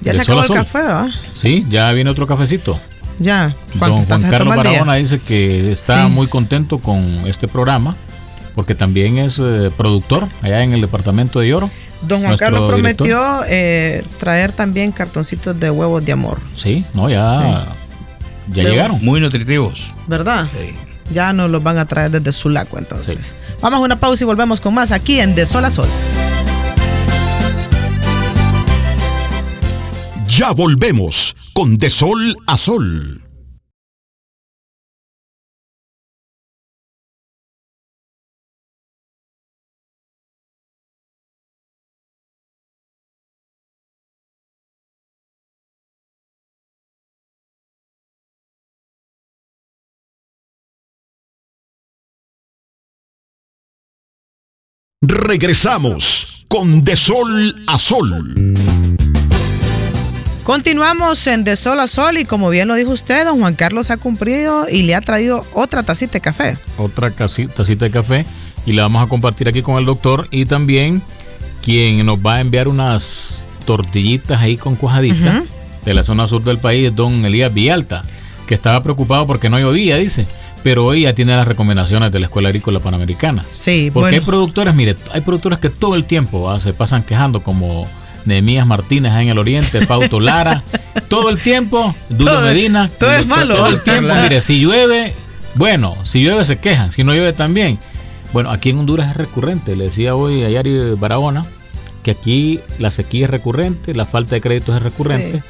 Ya 0.00 0.12
De 0.12 0.18
se 0.18 0.22
acabó 0.22 0.42
el 0.42 0.48
café, 0.48 0.78
¿verdad? 0.78 1.08
Sí, 1.34 1.64
ya 1.68 1.90
viene 1.92 2.10
otro 2.10 2.26
cafecito. 2.26 2.78
Ya. 3.18 3.54
Don 3.74 3.78
¿Cuántas 4.04 4.20
Juan 4.20 4.30
Carlos 4.30 4.54
día? 4.54 4.62
Barahona 4.64 4.94
dice 4.96 5.18
que 5.20 5.72
está 5.72 6.04
Sí. 6.06 6.12
muy 6.12 6.26
contento 6.26 6.78
con 6.78 7.02
este 7.26 7.48
programa 7.48 7.96
porque 8.56 8.74
también 8.74 9.18
es 9.18 9.38
eh, 9.38 9.70
productor 9.76 10.26
allá 10.42 10.64
en 10.64 10.72
el 10.72 10.80
departamento 10.80 11.38
de 11.38 11.48
Lloro. 11.48 11.70
Don 12.02 12.18
Juan 12.18 12.30
Nuestro 12.30 12.46
Carlos 12.46 12.68
prometió 12.68 13.42
eh, 13.46 14.02
traer 14.18 14.52
también 14.52 14.90
cartoncitos 14.90 15.58
de 15.60 15.70
huevos 15.70 16.04
de 16.04 16.12
amor, 16.12 16.38
Sí, 16.54 16.84
no, 16.94 17.08
ya, 17.08 17.66
ya 18.48 18.62
llegaron. 18.64 19.04
Muy 19.04 19.20
nutritivos. 19.20 19.92
¿verdad? 20.08 20.48
Sí. 20.58 20.74
Ya 21.12 21.32
nos 21.32 21.50
los 21.50 21.62
van 21.62 21.78
a 21.78 21.84
traer 21.86 22.10
desde 22.10 22.32
Sulaco 22.32 22.78
entonces. 22.78 23.34
Vamos 23.60 23.78
a 23.78 23.82
una 23.82 23.96
pausa 24.00 24.24
y 24.24 24.26
volvemos 24.26 24.60
con 24.60 24.74
más 24.74 24.90
aquí 24.90 25.20
en 25.20 25.34
De 25.34 25.46
Sol 25.46 25.64
a 25.64 25.70
Sol. 25.70 25.88
Ya 30.28 30.52
volvemos 30.52 31.36
con 31.52 31.78
De 31.78 31.88
Sol 31.90 32.36
a 32.46 32.56
Sol. 32.56 33.25
Regresamos 55.08 56.44
con 56.48 56.82
De 56.82 56.96
Sol 56.96 57.54
a 57.68 57.78
Sol. 57.78 58.54
Continuamos 60.42 61.24
en 61.28 61.44
De 61.44 61.56
Sol 61.56 61.78
a 61.78 61.86
Sol 61.86 62.18
y 62.18 62.24
como 62.24 62.50
bien 62.50 62.66
lo 62.66 62.74
dijo 62.74 62.90
usted, 62.90 63.24
don 63.24 63.38
Juan 63.38 63.54
Carlos 63.54 63.92
ha 63.92 63.98
cumplido 63.98 64.68
y 64.68 64.82
le 64.82 64.96
ha 64.96 65.00
traído 65.00 65.46
otra 65.52 65.84
tacita 65.84 66.14
de 66.14 66.20
café. 66.22 66.58
Otra 66.76 67.12
tacita 67.12 67.84
de 67.84 67.90
café 67.92 68.26
y 68.66 68.72
la 68.72 68.82
vamos 68.82 69.04
a 69.04 69.08
compartir 69.08 69.48
aquí 69.48 69.62
con 69.62 69.78
el 69.78 69.84
doctor 69.84 70.26
y 70.32 70.44
también 70.46 71.00
quien 71.62 72.04
nos 72.04 72.18
va 72.18 72.36
a 72.36 72.40
enviar 72.40 72.66
unas 72.66 73.38
tortillitas 73.64 74.40
ahí 74.40 74.56
con 74.56 74.74
cuajaditas 74.74 75.36
Ujú. 75.36 75.46
de 75.84 75.94
la 75.94 76.02
zona 76.02 76.26
sur 76.26 76.42
del 76.42 76.58
país, 76.58 76.92
don 76.96 77.24
Elías 77.24 77.54
Villalta, 77.54 78.02
que 78.48 78.54
estaba 78.54 78.82
preocupado 78.82 79.24
porque 79.28 79.48
no 79.48 79.60
llovía, 79.60 79.98
dice. 79.98 80.26
Pero 80.66 80.84
hoy 80.84 81.02
ya 81.02 81.14
tiene 81.14 81.36
las 81.36 81.46
recomendaciones 81.46 82.10
de 82.10 82.18
la 82.18 82.26
Escuela 82.26 82.48
Agrícola 82.48 82.80
Panamericana. 82.80 83.44
Sí, 83.52 83.88
Porque 83.94 84.06
bueno. 84.10 84.14
hay 84.16 84.20
productores, 84.26 84.74
mire, 84.74 84.96
hay 85.12 85.20
productores 85.20 85.60
que 85.60 85.70
todo 85.70 85.94
el 85.94 86.04
tiempo 86.06 86.50
ah, 86.50 86.58
se 86.58 86.72
pasan 86.72 87.04
quejando, 87.04 87.40
como 87.40 87.86
Nehemías 88.24 88.66
Martínez 88.66 89.12
en 89.14 89.28
el 89.28 89.38
oriente, 89.38 89.86
Fausto 89.86 90.18
Lara, 90.18 90.64
todo 91.08 91.30
el 91.30 91.40
tiempo, 91.40 91.94
Duro 92.08 92.32
Todo- 92.32 92.42
Medina, 92.46 92.90
todo 92.98 93.12
es 93.12 93.24
malo. 93.28 93.54
todo 93.54 93.68
el 93.68 93.80
tiempo, 93.80 94.06
Claro. 94.06 94.22
mire, 94.24 94.40
si 94.40 94.58
llueve, 94.58 95.14
bueno, 95.54 95.94
si 96.02 96.24
llueve 96.24 96.44
se 96.44 96.58
quejan, 96.58 96.90
si 96.90 97.04
no 97.04 97.12
llueve 97.14 97.32
también. 97.32 97.78
Bueno, 98.32 98.50
aquí 98.50 98.70
en 98.70 98.80
Honduras 98.80 99.10
es 99.10 99.16
recurrente, 99.16 99.76
le 99.76 99.84
decía 99.84 100.16
hoy 100.16 100.42
a 100.42 100.48
Yari 100.48 100.94
Barahona, 100.98 101.46
que 102.02 102.10
aquí 102.10 102.58
la 102.80 102.90
sequía 102.90 103.26
es 103.26 103.30
recurrente, 103.30 103.94
la 103.94 104.04
falta 104.04 104.34
de 104.34 104.40
créditos 104.40 104.74
es 104.76 104.82
recurrente. 104.82 105.38
Sí. 105.38 105.44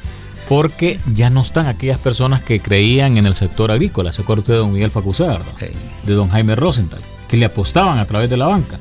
Porque 0.47 0.99
ya 1.13 1.29
no 1.29 1.41
están 1.41 1.67
aquellas 1.67 1.97
personas 1.97 2.41
que 2.41 2.59
creían 2.59 3.17
en 3.17 3.25
el 3.25 3.35
sector 3.35 3.71
agrícola. 3.71 4.11
Se 4.11 4.21
acuerda 4.21 4.41
usted 4.41 4.53
de 4.53 4.59
don 4.59 4.73
Miguel. 4.73 4.91
Sí. 4.91 5.65
de 6.03 6.13
don 6.13 6.29
Jaime 6.29 6.55
Rosenthal, 6.55 7.01
que 7.27 7.37
le 7.37 7.45
apostaban 7.45 7.99
a 7.99 8.05
través 8.05 8.29
de 8.29 8.37
la 8.37 8.47
banca. 8.47 8.79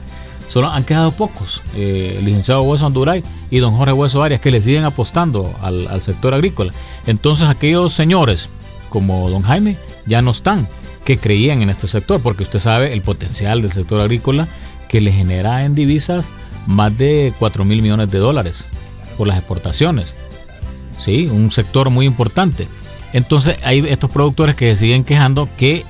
Solo 0.49 0.69
han 0.69 0.85
quedado 0.85 1.11
pocos, 1.11 1.61
eh, 1.75 2.17
el 2.19 2.25
licenciado 2.25 2.63
Hueso 2.63 2.87
Anduray 2.87 3.25
y 3.51 3.59
don 3.59 3.75
Jorge 3.75 3.93
Hueso 3.93 4.23
Arias, 4.23 4.41
que 4.41 4.53
le 4.53 4.63
siguen 4.63 4.85
apostando 4.85 5.53
al, 5.61 5.89
al 5.89 6.01
sector 6.03 6.35
agrícola. 6.35 6.73
Entonces 7.07 7.49
aquellos 7.49 7.93
señores, 7.93 8.49
como 8.89 9.29
don 9.29 9.43
Jaime, 9.43 9.77
ya 10.07 10.23
no 10.23 10.31
están, 10.31 10.69
que 11.05 11.19
creían 11.19 11.63
en 11.63 11.71
este 11.71 11.89
sector, 11.89 12.21
porque 12.21 12.45
usted 12.45 12.61
sabe 12.61 12.93
el 12.93 13.03
potencial 13.03 13.61
del 13.61 13.73
sector 13.73 14.01
agrícola 14.01 14.47
que 14.89 15.01
le 15.01 15.13
genera 15.13 15.65
en 15.65 15.75
divisas 15.75 16.29
más 16.67 16.97
de 16.97 17.33
4 17.39 17.65
mil 17.65 17.83
millones 17.83 18.11
de 18.11 18.19
dólares 18.19 18.67
por 19.17 19.27
las 19.27 19.39
exportaciones. 19.39 20.15
Sí, 20.99 21.27
un 21.27 21.51
sector 21.53 21.91
muy 21.91 22.07
importante. 22.07 22.69
Entonces 23.13 23.57
hay 23.63 23.87
estos 23.89 24.11
productores 24.11 24.55
que 24.57 24.73
se 24.73 24.81
siguen 24.81 25.05
quejando 25.05 25.49
que 25.57 25.85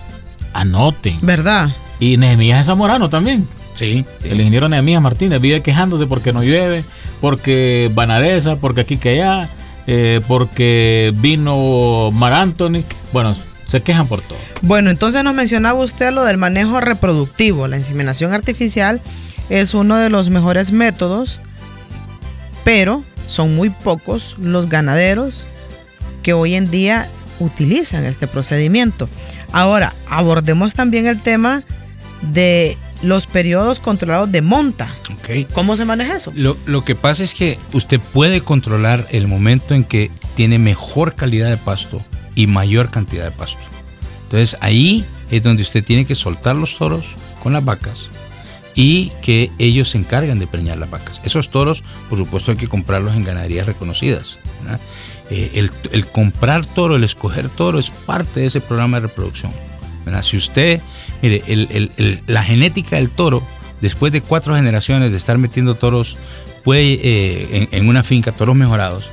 anoten. 0.52 1.18
¿Verdad? 1.22 1.70
Y 1.98 2.16
Nehemías 2.16 2.66
Zamorano 2.66 3.08
también. 3.08 3.46
Sí. 3.74 4.04
sí. 4.22 4.28
El 4.28 4.40
ingeniero 4.40 4.68
Nehemías 4.68 5.02
Martínez 5.02 5.40
vive 5.40 5.62
quejándose 5.62 6.06
porque 6.06 6.32
no 6.32 6.42
llueve, 6.42 6.84
porque 7.20 7.90
Banadesa, 7.94 8.56
porque 8.56 8.82
aquí 8.82 8.96
que 8.96 9.10
allá, 9.10 9.48
eh, 9.86 10.20
porque 10.26 11.12
vino 11.16 12.10
Mar 12.12 12.32
Anthony. 12.32 12.82
Bueno, 13.12 13.36
se 13.66 13.82
quejan 13.82 14.06
por 14.06 14.20
todo. 14.22 14.38
Bueno, 14.62 14.90
entonces 14.90 15.22
nos 15.24 15.34
mencionaba 15.34 15.78
usted 15.80 16.12
lo 16.12 16.24
del 16.24 16.38
manejo 16.38 16.80
reproductivo. 16.80 17.68
La 17.68 17.76
inseminación 17.76 18.32
artificial 18.32 19.00
es 19.48 19.74
uno 19.74 19.96
de 19.96 20.10
los 20.10 20.30
mejores 20.30 20.72
métodos, 20.72 21.40
pero 22.64 23.04
son 23.26 23.54
muy 23.56 23.70
pocos 23.70 24.36
los 24.38 24.68
ganaderos 24.68 25.44
que 26.22 26.32
hoy 26.32 26.54
en 26.54 26.70
día 26.70 27.08
utilizan 27.38 28.04
este 28.04 28.26
procedimiento. 28.26 29.08
Ahora, 29.52 29.94
abordemos 30.08 30.74
también 30.74 31.06
el 31.06 31.20
tema 31.22 31.62
de 32.22 32.76
los 33.02 33.26
periodos 33.26 33.80
controlados 33.80 34.32
de 34.32 34.42
monta. 34.42 34.88
¿Cómo 35.52 35.76
se 35.76 35.84
maneja 35.84 36.16
eso? 36.16 36.32
Lo, 36.34 36.56
lo 36.66 36.84
que 36.84 36.94
pasa 36.94 37.22
es 37.22 37.34
que 37.34 37.58
usted 37.72 38.00
puede 38.00 38.40
controlar 38.40 39.06
el 39.10 39.28
momento 39.28 39.74
en 39.74 39.84
que 39.84 40.10
tiene 40.34 40.58
mejor 40.58 41.14
calidad 41.14 41.50
de 41.50 41.56
pasto 41.56 42.02
y 42.34 42.46
mayor 42.46 42.90
cantidad 42.90 43.24
de 43.24 43.30
pasto. 43.32 43.62
Entonces 44.24 44.56
ahí 44.60 45.04
es 45.30 45.42
donde 45.42 45.62
usted 45.62 45.84
tiene 45.84 46.04
que 46.04 46.14
soltar 46.14 46.56
los 46.56 46.76
toros 46.76 47.06
con 47.42 47.52
las 47.52 47.64
vacas 47.64 48.10
y 48.76 49.10
que 49.22 49.50
ellos 49.58 49.90
se 49.90 49.98
encargan 49.98 50.38
de 50.38 50.46
preñar 50.46 50.78
las 50.78 50.90
vacas. 50.90 51.20
Esos 51.24 51.48
toros, 51.48 51.82
por 52.08 52.18
supuesto, 52.18 52.52
hay 52.52 52.58
que 52.58 52.68
comprarlos 52.68 53.16
en 53.16 53.24
ganaderías 53.24 53.66
reconocidas. 53.66 54.38
Eh, 55.30 55.68
el, 55.90 56.06
comprar 56.06 56.64
toro, 56.64 56.94
el 56.94 57.02
escoger 57.02 57.48
toro 57.48 57.78
es 57.78 57.90
parte 57.90 58.40
de 58.40 58.46
ese 58.46 58.60
programa 58.60 58.98
de 59.00 59.08
reproducción. 59.08 59.50
Si 60.22 60.36
usted, 60.36 60.80
mire, 61.20 61.42
la 62.28 62.44
genética 62.44 62.96
del 62.96 63.10
toro, 63.10 63.42
después 63.80 64.12
de 64.12 64.20
cuatro 64.20 64.54
generaciones 64.54 65.10
de 65.10 65.16
estar 65.16 65.36
metiendo 65.38 65.74
toros, 65.74 66.16
puede, 66.62 67.00
eh, 67.02 67.48
en, 67.50 67.68
en 67.72 67.88
una 67.88 68.04
finca, 68.04 68.30
toros 68.30 68.54
mejorados, 68.54 69.10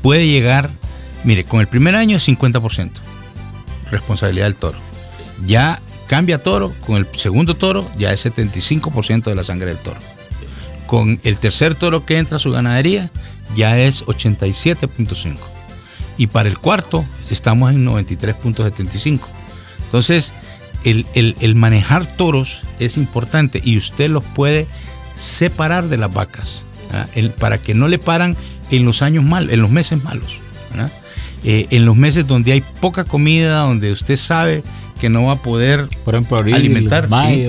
puede 0.00 0.26
llegar, 0.28 0.70
mire, 1.24 1.44
con 1.44 1.60
el 1.60 1.66
primer 1.66 1.96
año 1.96 2.16
es 2.16 2.26
50% 2.26 2.92
responsabilidad 3.92 4.46
del 4.46 4.56
toro. 4.56 4.78
Ya 5.46 5.80
cambia 6.06 6.38
toro, 6.38 6.72
con 6.86 6.96
el 6.96 7.06
segundo 7.16 7.54
toro 7.56 7.90
ya 7.98 8.12
es 8.12 8.24
75% 8.26 9.24
de 9.24 9.34
la 9.34 9.44
sangre 9.44 9.68
del 9.68 9.78
toro. 9.78 9.98
Con 10.86 11.20
el 11.22 11.38
tercer 11.38 11.74
toro 11.74 12.04
que 12.04 12.18
entra 12.18 12.36
a 12.36 12.40
su 12.40 12.50
ganadería 12.50 13.10
ya 13.56 13.78
es 13.78 14.04
87.5. 14.04 15.36
Y 16.18 16.26
para 16.26 16.48
el 16.48 16.58
cuarto 16.58 17.04
estamos 17.30 17.72
en 17.72 17.86
93.75. 17.86 19.20
Entonces, 19.86 20.32
el, 20.84 21.06
el- 21.14 21.54
manejar 21.54 22.04
toros 22.06 22.62
es 22.78 22.96
importante 22.96 23.60
y 23.64 23.76
usted 23.76 24.10
los 24.10 24.24
puede 24.24 24.66
separar 25.14 25.88
de 25.88 25.96
las 25.96 26.12
vacas. 26.12 26.64
El- 27.14 27.30
para 27.30 27.58
que 27.58 27.72
no 27.74 27.88
le 27.88 27.98
paran 27.98 28.36
en 28.70 28.84
los 28.84 29.00
años 29.02 29.24
malos, 29.24 29.52
en 29.52 29.60
los 29.62 29.70
meses 29.70 30.02
malos. 30.02 30.38
Eh, 31.44 31.66
en 31.70 31.84
los 31.86 31.96
meses 31.96 32.26
donde 32.26 32.52
hay 32.52 32.60
poca 32.80 33.04
comida, 33.04 33.60
donde 33.60 33.90
usted 33.92 34.16
sabe 34.16 34.62
que 35.02 35.08
no 35.08 35.24
va 35.24 35.32
a 35.32 35.42
poder 35.42 35.88
Por 36.04 36.14
ejemplo, 36.14 36.38
abril, 36.38 36.54
Alimentar, 36.54 37.08
sí. 37.08 37.48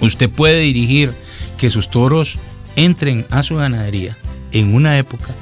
Usted 0.00 0.28
puede 0.28 0.58
dirigir 0.58 1.12
que 1.56 1.70
sus 1.70 1.88
toros 1.88 2.40
entren 2.74 3.24
a 3.30 3.44
su 3.44 3.54
ganadería 3.54 4.16
en 4.50 4.74
una 4.74 4.98
época 4.98 5.32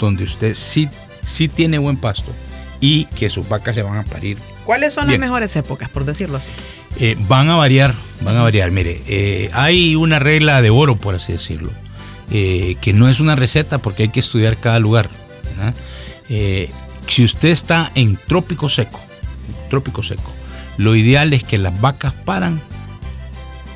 donde 0.00 0.24
usted 0.24 0.54
sí, 0.54 0.88
sí 1.22 1.48
tiene 1.48 1.76
buen 1.76 1.98
pasto 1.98 2.34
y 2.80 3.04
que 3.04 3.28
sus 3.28 3.46
vacas 3.46 3.76
le 3.76 3.82
van 3.82 3.98
a 3.98 4.04
parir 4.04 4.38
¿Cuáles 4.64 4.94
son 4.94 5.08
las 5.08 5.18
mejores 5.18 5.54
épocas, 5.54 5.90
por 5.90 6.06
decirlo 6.06 6.38
así? 6.38 6.48
Eh, 6.98 7.14
van 7.28 7.50
a 7.50 7.56
variar, 7.56 7.94
van 8.22 8.38
a 8.38 8.42
variar. 8.42 8.70
Mire, 8.70 9.02
eh, 9.06 9.50
hay 9.52 9.96
una 9.96 10.18
regla 10.18 10.62
de 10.62 10.70
oro, 10.70 10.96
por 10.96 11.14
así 11.14 11.32
decirlo, 11.32 11.70
eh, 12.30 12.76
que 12.80 12.94
no 12.94 13.08
es 13.10 13.20
una 13.20 13.36
receta 13.36 13.78
porque 13.78 14.04
hay 14.04 14.08
que 14.08 14.20
estudiar 14.20 14.56
cada 14.56 14.78
lugar. 14.78 15.10
si 17.06 17.24
usted 17.24 17.48
está 17.50 17.90
en 17.94 18.16
trópico 18.16 18.70
seco, 18.70 19.00
trópico 19.68 20.02
seco, 20.02 20.32
lo 20.80 20.96
ideal 20.96 21.34
es 21.34 21.44
que 21.44 21.58
las 21.58 21.78
vacas 21.82 22.14
paran 22.24 22.58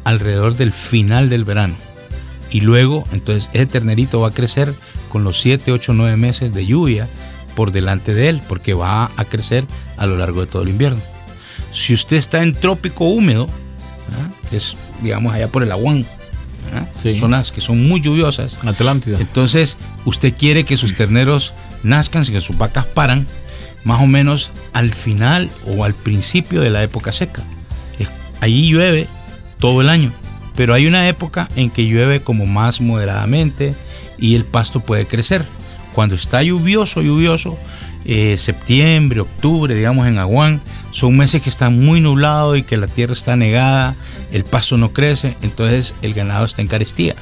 alrededor 0.04 0.56
del 0.56 0.72
final 0.72 1.28
del 1.28 1.44
verano. 1.44 1.76
Y 2.50 2.62
luego, 2.62 3.04
entonces, 3.12 3.50
ese 3.52 3.66
ternerito 3.66 4.20
va 4.20 4.28
a 4.28 4.34
crecer 4.34 4.74
con 5.10 5.22
los 5.22 5.38
7, 5.38 5.70
8, 5.70 5.92
9 5.92 6.16
meses 6.16 6.54
de 6.54 6.64
lluvia 6.64 7.06
por 7.56 7.72
delante 7.72 8.14
de 8.14 8.30
él, 8.30 8.40
porque 8.48 8.72
va 8.72 9.10
a 9.18 9.24
crecer 9.26 9.66
a 9.98 10.06
lo 10.06 10.16
largo 10.16 10.40
de 10.40 10.46
todo 10.46 10.62
el 10.62 10.70
invierno. 10.70 11.02
Si 11.72 11.92
usted 11.92 12.16
está 12.16 12.42
en 12.42 12.54
trópico 12.54 13.04
húmedo, 13.04 13.50
que 14.48 14.56
es, 14.56 14.74
digamos, 15.02 15.34
allá 15.34 15.48
por 15.48 15.62
el 15.62 15.72
Aguán, 15.72 16.06
zonas 17.20 17.52
que 17.52 17.60
son 17.60 17.86
muy 17.86 18.00
lluviosas, 18.00 18.56
Atlántida. 18.64 19.18
Entonces, 19.20 19.76
usted 20.06 20.32
quiere 20.32 20.64
que 20.64 20.78
sus 20.78 20.96
terneros 20.96 21.52
nazcan, 21.82 22.24
que 22.24 22.40
sus 22.40 22.56
vacas 22.56 22.86
paran, 22.86 23.26
más 23.84 24.00
o 24.00 24.06
menos 24.06 24.50
al 24.72 24.92
final 24.92 25.50
o 25.66 25.84
al 25.84 25.94
principio 25.94 26.60
de 26.60 26.70
la 26.70 26.82
época 26.82 27.12
seca. 27.12 27.42
Allí 28.40 28.68
llueve 28.68 29.06
todo 29.58 29.80
el 29.80 29.88
año, 29.88 30.12
pero 30.54 30.74
hay 30.74 30.86
una 30.86 31.08
época 31.08 31.48
en 31.56 31.70
que 31.70 31.86
llueve 31.86 32.20
como 32.20 32.44
más 32.44 32.80
moderadamente 32.80 33.74
y 34.18 34.34
el 34.34 34.44
pasto 34.44 34.80
puede 34.80 35.06
crecer. 35.06 35.44
Cuando 35.94 36.14
está 36.14 36.42
lluvioso, 36.42 37.00
lluvioso, 37.00 37.56
eh, 38.04 38.36
septiembre, 38.36 39.20
octubre, 39.20 39.74
digamos 39.74 40.06
en 40.06 40.18
Aguán, 40.18 40.60
son 40.90 41.16
meses 41.16 41.40
que 41.40 41.48
están 41.48 41.82
muy 41.82 42.00
nublados 42.00 42.58
y 42.58 42.62
que 42.62 42.76
la 42.76 42.86
tierra 42.86 43.14
está 43.14 43.36
negada, 43.36 43.96
el 44.30 44.44
pasto 44.44 44.76
no 44.76 44.92
crece, 44.92 45.36
entonces 45.40 45.94
el 46.02 46.12
ganado 46.12 46.44
está 46.44 46.60
en 46.60 46.68
carestía. 46.68 47.14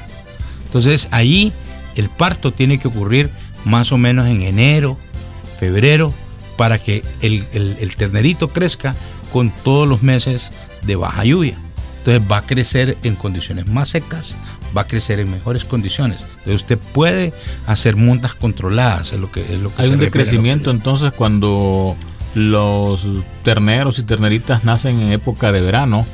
Entonces 0.66 1.08
ahí 1.12 1.52
el 1.94 2.08
parto 2.08 2.52
tiene 2.52 2.78
que 2.78 2.88
ocurrir 2.88 3.30
más 3.64 3.92
o 3.92 3.98
menos 3.98 4.26
en 4.26 4.42
enero, 4.42 4.98
febrero, 5.60 6.12
para 6.62 6.78
que 6.78 7.02
el, 7.22 7.44
el 7.52 7.96
ternerito 7.96 8.46
crezca 8.46 8.94
con 9.32 9.50
todos 9.64 9.88
los 9.88 10.04
meses 10.04 10.52
de 10.82 10.94
baja 10.94 11.24
lluvia. 11.24 11.56
Entonces 11.98 12.22
va 12.30 12.36
a 12.36 12.42
crecer 12.42 12.96
en 13.02 13.16
condiciones 13.16 13.66
más 13.66 13.88
secas, 13.88 14.36
va 14.76 14.82
a 14.82 14.86
crecer 14.86 15.18
en 15.18 15.28
mejores 15.28 15.64
condiciones. 15.64 16.20
Entonces 16.20 16.54
usted 16.54 16.78
puede 16.78 17.32
hacer 17.66 17.96
mundas 17.96 18.36
controladas, 18.36 19.12
es 19.12 19.18
lo 19.18 19.32
que 19.32 19.40
es 19.40 19.60
lo 19.60 19.74
que 19.74 19.82
Hay 19.82 19.90
un 19.90 19.98
decrecimiento 19.98 20.70
entonces 20.70 21.12
cuando 21.12 21.96
los 22.36 23.08
terneros 23.42 23.98
y 23.98 24.04
terneritas 24.04 24.62
nacen 24.62 25.00
en 25.00 25.10
época 25.10 25.50
de 25.50 25.62
verano. 25.62 26.06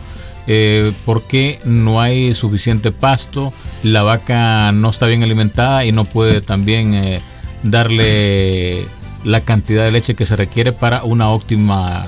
Eh, 0.46 0.92
porque 1.04 1.60
no 1.66 2.00
hay 2.00 2.32
suficiente 2.32 2.90
pasto, 2.90 3.52
la 3.82 4.02
vaca 4.02 4.72
no 4.72 4.88
está 4.88 5.04
bien 5.04 5.22
alimentada 5.22 5.84
y 5.84 5.92
no 5.92 6.06
puede 6.06 6.40
también 6.40 6.94
eh, 6.94 7.20
darle 7.62 8.86
la 9.24 9.40
cantidad 9.40 9.84
de 9.84 9.90
leche 9.90 10.14
que 10.14 10.24
se 10.24 10.36
requiere 10.36 10.72
para 10.72 11.02
una 11.02 11.30
óptima 11.30 12.06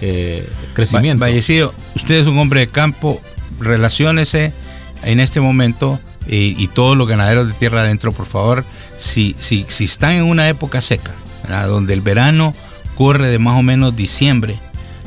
eh, 0.00 0.48
crecimiento. 0.74 1.20
Vallecido, 1.20 1.72
usted 1.94 2.16
es 2.16 2.26
un 2.26 2.38
hombre 2.38 2.60
de 2.60 2.68
campo, 2.68 3.20
relaciónese 3.60 4.52
en 5.02 5.20
este 5.20 5.40
momento 5.40 5.98
y, 6.26 6.66
todos 6.68 6.96
los 6.96 7.08
ganaderos 7.08 7.48
de 7.48 7.54
tierra 7.54 7.80
adentro, 7.80 8.12
por 8.12 8.26
favor, 8.26 8.64
si, 8.96 9.34
si, 9.38 9.64
si 9.68 9.84
están 9.84 10.12
en 10.12 10.24
una 10.24 10.48
época 10.48 10.82
seca, 10.82 11.12
donde 11.66 11.94
el 11.94 12.02
verano 12.02 12.54
corre 12.96 13.28
de 13.28 13.38
más 13.38 13.58
o 13.58 13.62
menos 13.62 13.96
diciembre 13.96 14.58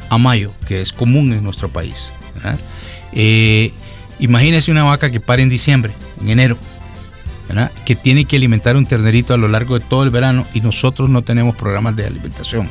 a 0.10 0.18
mayo, 0.18 0.52
que 0.68 0.82
es 0.82 0.94
común 0.94 1.32
en 1.32 1.44
nuestro 1.44 1.70
país. 1.70 2.10
Eh, 3.14 3.72
imagínese 4.20 4.72
una 4.72 4.84
vaca 4.84 5.12
que 5.12 5.20
pare 5.20 5.44
en 5.44 5.50
diciembre, 5.50 5.94
en 6.22 6.30
enero, 6.30 6.58
que 7.86 7.96
tiene 7.96 8.26
que 8.26 8.38
alimentar 8.38 8.76
un 8.76 8.86
ternerito 8.86 9.34
a 9.34 9.38
lo 9.38 9.48
largo 9.48 9.78
de 9.78 9.86
todo 9.86 10.04
el 10.04 10.10
verano 10.10 10.46
y 10.54 10.62
nosotros 10.62 11.10
no 11.10 11.22
tenemos 11.22 11.56
programas 11.56 11.96
de 11.96 12.06
alimentación. 12.06 12.70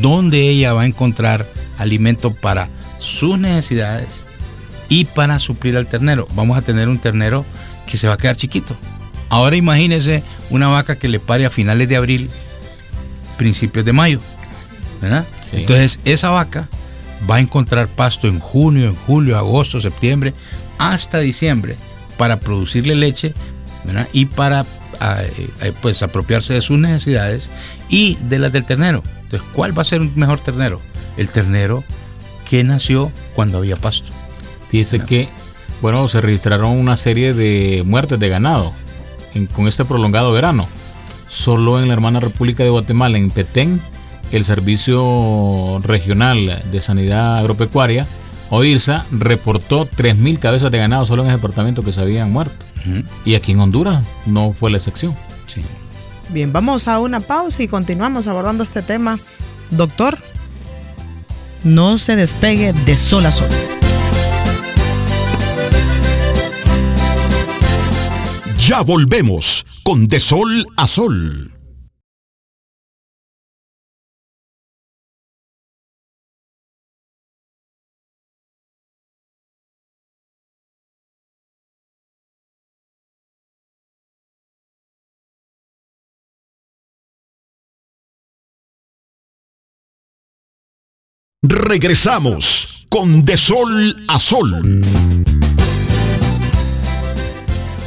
¿Dónde 0.00 0.48
ella 0.48 0.72
va 0.72 0.82
a 0.82 0.86
encontrar 0.86 1.46
alimento 1.78 2.32
para 2.32 2.70
sus 2.98 3.38
necesidades 3.38 4.24
y 4.88 5.06
para 5.06 5.38
suplir 5.38 5.76
al 5.76 5.86
ternero. 5.86 6.28
Vamos 6.34 6.58
a 6.58 6.62
tener 6.62 6.88
un 6.88 6.98
ternero 6.98 7.44
que 7.86 7.96
se 7.96 8.08
va 8.08 8.14
a 8.14 8.18
quedar 8.18 8.36
chiquito. 8.36 8.76
Ahora 9.28 9.56
imagínese 9.56 10.22
una 10.50 10.68
vaca 10.68 10.96
que 10.96 11.08
le 11.08 11.18
pare 11.18 11.46
a 11.46 11.50
finales 11.50 11.88
de 11.88 11.96
abril, 11.96 12.30
principios 13.38 13.84
de 13.84 13.92
mayo. 13.92 14.20
Entonces 15.52 15.98
esa 16.04 16.30
vaca 16.30 16.68
va 17.28 17.36
a 17.36 17.40
encontrar 17.40 17.88
pasto 17.88 18.28
en 18.28 18.38
junio, 18.38 18.86
en 18.86 18.94
julio, 18.94 19.38
agosto, 19.38 19.80
septiembre, 19.80 20.34
hasta 20.78 21.20
diciembre 21.20 21.76
para 22.18 22.38
producirle 22.38 22.94
leche 22.94 23.34
y 24.12 24.26
para 24.26 24.66
eh, 25.00 25.72
pues 25.80 26.02
apropiarse 26.02 26.54
de 26.54 26.60
sus 26.60 26.78
necesidades 26.78 27.50
y 27.88 28.16
de 28.28 28.38
las 28.38 28.52
del 28.52 28.64
ternero. 28.64 29.02
Entonces, 29.22 29.48
¿cuál 29.52 29.76
va 29.76 29.82
a 29.82 29.86
ser 29.86 30.00
un 30.00 30.12
mejor 30.14 30.40
ternero? 30.40 30.80
El 31.16 31.28
ternero 31.28 31.84
que 32.48 32.62
nació 32.64 33.10
cuando 33.34 33.58
había 33.58 33.76
pasto. 33.76 34.12
Fíjese 34.70 35.00
que, 35.00 35.28
bueno, 35.80 36.06
se 36.08 36.20
registraron 36.20 36.70
una 36.70 36.96
serie 36.96 37.34
de 37.34 37.82
muertes 37.84 38.18
de 38.18 38.28
ganado 38.28 38.72
con 39.54 39.68
este 39.68 39.84
prolongado 39.84 40.32
verano. 40.32 40.68
Solo 41.28 41.80
en 41.80 41.88
la 41.88 41.94
hermana 41.94 42.20
República 42.20 42.62
de 42.62 42.70
Guatemala, 42.70 43.16
en 43.16 43.30
Petén, 43.30 43.80
el 44.32 44.44
Servicio 44.44 45.80
Regional 45.82 46.62
de 46.70 46.82
Sanidad 46.82 47.38
Agropecuaria, 47.38 48.06
OIRSA, 48.50 49.06
reportó 49.10 49.86
3.000 49.86 50.38
cabezas 50.38 50.70
de 50.70 50.78
ganado 50.78 51.06
solo 51.06 51.22
en 51.22 51.30
el 51.30 51.36
departamento 51.36 51.82
que 51.82 51.92
se 51.92 52.02
habían 52.02 52.30
muerto. 52.30 52.61
Y 53.24 53.34
aquí 53.34 53.52
en 53.52 53.60
Honduras 53.60 54.04
no 54.26 54.52
fue 54.52 54.70
la 54.70 54.78
excepción. 54.78 55.16
Sí. 55.46 55.62
Bien, 56.30 56.52
vamos 56.52 56.88
a 56.88 56.98
una 56.98 57.20
pausa 57.20 57.62
y 57.62 57.68
continuamos 57.68 58.26
abordando 58.26 58.64
este 58.64 58.82
tema. 58.82 59.18
Doctor, 59.70 60.18
no 61.64 61.98
se 61.98 62.16
despegue 62.16 62.72
de 62.72 62.96
sol 62.96 63.26
a 63.26 63.32
sol. 63.32 63.48
Ya 68.58 68.80
volvemos 68.82 69.66
con 69.82 70.06
De 70.06 70.20
Sol 70.20 70.66
a 70.76 70.86
Sol. 70.86 71.50
Regresamos 91.44 92.86
con 92.88 93.24
De 93.24 93.36
Sol 93.36 93.96
a 94.06 94.20
Sol. 94.20 94.80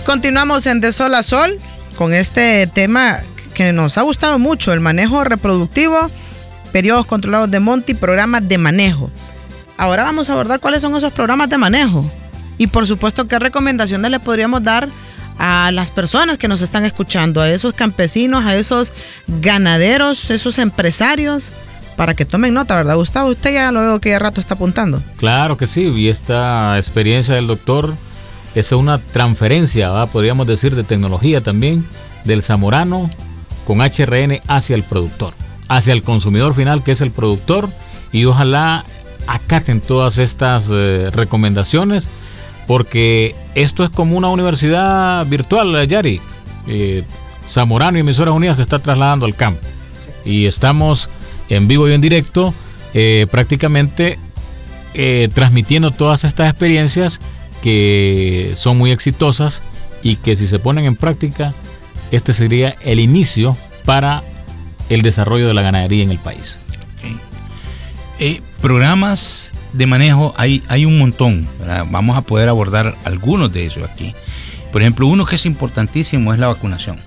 Continuamos 0.05 0.65
en 0.65 0.81
De 0.81 0.91
Sol 0.91 1.15
a 1.15 1.23
Sol 1.23 1.57
con 1.95 2.13
este 2.13 2.67
tema 2.67 3.21
que 3.53 3.71
nos 3.71 3.97
ha 3.97 4.01
gustado 4.01 4.39
mucho, 4.39 4.73
el 4.73 4.81
manejo 4.81 5.23
reproductivo, 5.23 6.11
periodos 6.73 7.05
controlados 7.05 7.49
de 7.49 7.61
monte 7.61 7.93
y 7.93 7.95
programas 7.95 8.45
de 8.45 8.57
manejo. 8.57 9.09
Ahora 9.77 10.03
vamos 10.03 10.29
a 10.29 10.33
abordar 10.33 10.59
cuáles 10.59 10.81
son 10.81 10.93
esos 10.97 11.13
programas 11.13 11.49
de 11.49 11.57
manejo 11.57 12.03
y 12.57 12.67
por 12.67 12.85
supuesto 12.85 13.25
qué 13.29 13.39
recomendaciones 13.39 14.11
le 14.11 14.19
podríamos 14.19 14.65
dar 14.65 14.89
a 15.37 15.71
las 15.71 15.91
personas 15.91 16.37
que 16.37 16.49
nos 16.49 16.61
están 16.61 16.83
escuchando, 16.83 17.39
a 17.39 17.49
esos 17.49 17.73
campesinos, 17.73 18.43
a 18.43 18.57
esos 18.57 18.91
ganaderos, 19.27 20.29
esos 20.29 20.57
empresarios, 20.57 21.53
para 21.95 22.13
que 22.13 22.25
tomen 22.25 22.53
nota, 22.53 22.75
¿verdad, 22.75 22.95
Gustavo? 22.95 23.29
Usted 23.29 23.53
ya 23.53 23.71
lo 23.71 23.81
veo 23.81 24.01
que 24.01 24.09
ya 24.09 24.19
rato 24.19 24.39
está 24.39 24.55
apuntando. 24.55 25.01
Claro 25.17 25.57
que 25.57 25.67
sí, 25.67 25.83
y 25.83 26.09
esta 26.09 26.77
experiencia 26.77 27.35
del 27.35 27.47
doctor 27.47 27.93
es 28.55 28.71
una 28.71 28.99
transferencia, 28.99 29.91
podríamos 30.07 30.47
decir, 30.47 30.75
de 30.75 30.83
tecnología 30.83 31.41
también 31.41 31.85
del 32.23 32.41
zamorano 32.41 33.09
con 33.65 33.79
HRN 33.79 34.41
hacia 34.47 34.75
el 34.75 34.83
productor, 34.83 35.33
hacia 35.67 35.93
el 35.93 36.03
consumidor 36.03 36.53
final 36.53 36.83
que 36.83 36.91
es 36.91 37.01
el 37.01 37.11
productor 37.11 37.69
y 38.11 38.25
ojalá 38.25 38.85
acaten 39.27 39.81
todas 39.81 40.19
estas 40.19 40.69
eh, 40.71 41.09
recomendaciones 41.11 42.07
porque 42.67 43.35
esto 43.55 43.83
es 43.83 43.89
como 43.89 44.17
una 44.17 44.29
universidad 44.29 45.25
virtual, 45.25 45.87
Yari. 45.87 46.21
Eh, 46.67 47.03
zamorano 47.49 47.97
y 47.97 48.01
Emisoras 48.01 48.33
Unidas 48.33 48.57
se 48.57 48.63
está 48.63 48.79
trasladando 48.79 49.25
al 49.25 49.35
campo 49.35 49.61
y 50.23 50.47
estamos 50.47 51.09
en 51.49 51.67
vivo 51.67 51.87
y 51.89 51.93
en 51.93 52.01
directo 52.01 52.53
eh, 52.93 53.27
prácticamente 53.29 54.19
transmitiendo 55.33 55.91
todas 55.91 56.23
estas 56.23 56.49
experiencias 56.49 57.19
que 57.61 58.53
son 58.55 58.77
muy 58.77 58.91
exitosas 58.91 59.61
y 60.01 60.15
que 60.15 60.37
si 60.37 60.47
se 60.47 60.57
ponen 60.57 60.85
en 60.85 60.95
práctica, 60.95 61.53
este 62.11 62.33
sería 62.33 62.75
el 62.81 62.99
inicio 62.99 63.57
para 63.85 64.23
el 64.89 65.01
desarrollo 65.01 65.47
de 65.47 65.53
la 65.53 65.63
ganadería 65.63 66.03
en 66.03 66.11
el 66.11 66.19
país. 66.19 66.59
Eh, 68.19 68.41
programas 68.61 69.51
de 69.73 69.87
manejo 69.87 70.33
hay, 70.37 70.63
hay 70.67 70.85
un 70.85 70.97
montón. 70.97 71.47
Vamos 71.89 72.17
a 72.17 72.21
poder 72.21 72.49
abordar 72.49 72.95
algunos 73.03 73.51
de 73.51 73.65
esos 73.65 73.83
aquí. 73.83 74.13
Por 74.71 74.81
ejemplo, 74.81 75.07
uno 75.07 75.25
que 75.25 75.35
es 75.35 75.45
importantísimo 75.45 76.33
es 76.33 76.39
la 76.39 76.47
vacunación. 76.47 76.99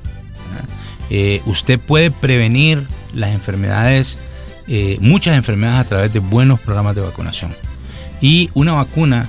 Eh, 1.10 1.40
usted 1.46 1.78
puede 1.78 2.10
prevenir 2.10 2.86
las 3.14 3.30
enfermedades, 3.30 4.18
eh, 4.68 4.98
muchas 5.00 5.36
enfermedades 5.36 5.80
a 5.80 5.88
través 5.88 6.12
de 6.12 6.20
buenos 6.20 6.60
programas 6.60 6.94
de 6.94 7.02
vacunación. 7.02 7.54
Y 8.20 8.50
una 8.54 8.72
vacuna, 8.72 9.28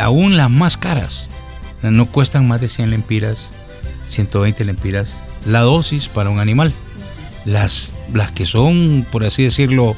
aún 0.00 0.36
las 0.36 0.50
más 0.50 0.76
caras, 0.76 1.28
no 1.82 2.06
cuestan 2.06 2.48
más 2.48 2.60
de 2.60 2.68
100 2.68 2.90
lempiras, 2.90 3.50
120 4.08 4.64
lempiras 4.64 5.14
la 5.44 5.60
dosis 5.60 6.08
para 6.08 6.30
un 6.30 6.38
animal. 6.38 6.72
Las, 7.44 7.90
las 8.14 8.32
que 8.32 8.46
son, 8.46 9.06
por 9.12 9.24
así 9.24 9.42
decirlo, 9.42 9.94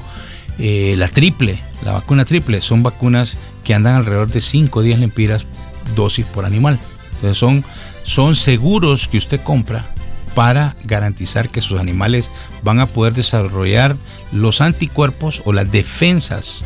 eh, 0.58 0.94
la 0.98 1.08
triple, 1.08 1.60
la 1.84 1.92
vacuna 1.92 2.24
triple, 2.24 2.60
son 2.60 2.82
vacunas 2.82 3.38
que 3.62 3.74
andan 3.74 3.94
alrededor 3.94 4.28
de 4.28 4.40
5 4.40 4.78
o 4.78 4.82
10 4.82 4.98
lempiras 4.98 5.46
dosis 5.94 6.26
por 6.26 6.44
animal. 6.44 6.80
Entonces 7.14 7.38
son, 7.38 7.64
son 8.02 8.34
seguros 8.34 9.06
que 9.06 9.18
usted 9.18 9.40
compra 9.40 9.86
para 10.36 10.76
garantizar 10.84 11.48
que 11.48 11.62
sus 11.62 11.80
animales 11.80 12.30
van 12.62 12.78
a 12.78 12.86
poder 12.86 13.14
desarrollar 13.14 13.96
los 14.32 14.60
anticuerpos 14.60 15.40
o 15.46 15.54
las 15.54 15.72
defensas 15.72 16.62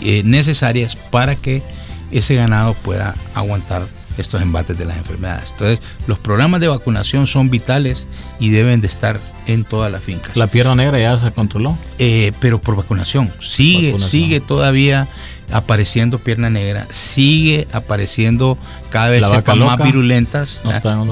eh, 0.00 0.22
necesarias 0.24 0.96
para 0.96 1.36
que 1.36 1.62
ese 2.10 2.36
ganado 2.36 2.72
pueda 2.72 3.14
aguantar 3.34 3.86
estos 4.16 4.40
embates 4.40 4.78
de 4.78 4.86
las 4.86 4.96
enfermedades. 4.96 5.50
Entonces, 5.50 5.80
los 6.06 6.18
programas 6.18 6.62
de 6.62 6.68
vacunación 6.68 7.26
son 7.26 7.50
vitales 7.50 8.06
y 8.40 8.48
deben 8.48 8.80
de 8.80 8.86
estar 8.86 9.20
en 9.46 9.64
todas 9.64 9.92
las 9.92 10.02
fincas. 10.02 10.34
¿La 10.34 10.46
pierna 10.46 10.74
negra 10.74 10.98
ya 10.98 11.18
se 11.18 11.30
controló? 11.32 11.76
Eh, 11.98 12.32
pero 12.40 12.62
por 12.62 12.76
vacunación. 12.76 13.30
Sigue, 13.40 13.98
sigue 13.98 14.40
todavía 14.40 15.06
apareciendo 15.52 16.18
pierna 16.18 16.50
negra, 16.50 16.86
sigue 16.90 17.66
apareciendo 17.72 18.58
cada 18.90 19.10
vez 19.10 19.26
cepas 19.26 19.56
más 19.56 19.78
virulentas. 19.78 20.60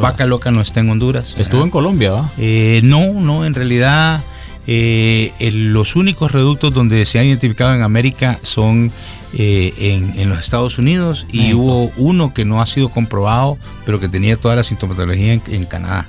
vaca 0.01 0.27
loca 0.27 0.51
no 0.51 0.61
está 0.61 0.81
en 0.81 0.91
Honduras. 0.91 1.35
Estuvo 1.39 1.63
en 1.63 1.71
Colombia, 1.71 2.11
¿va? 2.13 2.31
Eh, 2.39 2.81
no, 2.83 3.15
no, 3.15 3.45
en 3.45 3.55
realidad 3.55 4.23
eh, 4.67 5.33
los 5.53 5.97
únicos 5.97 6.33
reductos 6.33 6.73
donde 6.73 7.05
se 7.05 7.19
han 7.19 7.27
identificado 7.27 7.75
en 7.75 7.83
América 7.83 8.39
son 8.43 8.93
eh, 9.33 10.13
en, 10.17 10.29
los 10.29 10.41
Estados 10.41 10.79
Unidos 10.79 11.25
y 11.31 11.55
hubo 11.55 11.93
uno 11.97 12.35
que 12.35 12.45
no 12.45 12.61
ha 12.61 12.67
sido 12.67 12.89
comprobado, 12.89 13.59
pero 13.87 14.01
que 14.01 14.09
tenía 14.09 14.37
toda 14.37 14.57
la 14.57 14.65
sintomatología 14.65 15.35
en, 15.35 15.65
Canadá. 15.67 16.09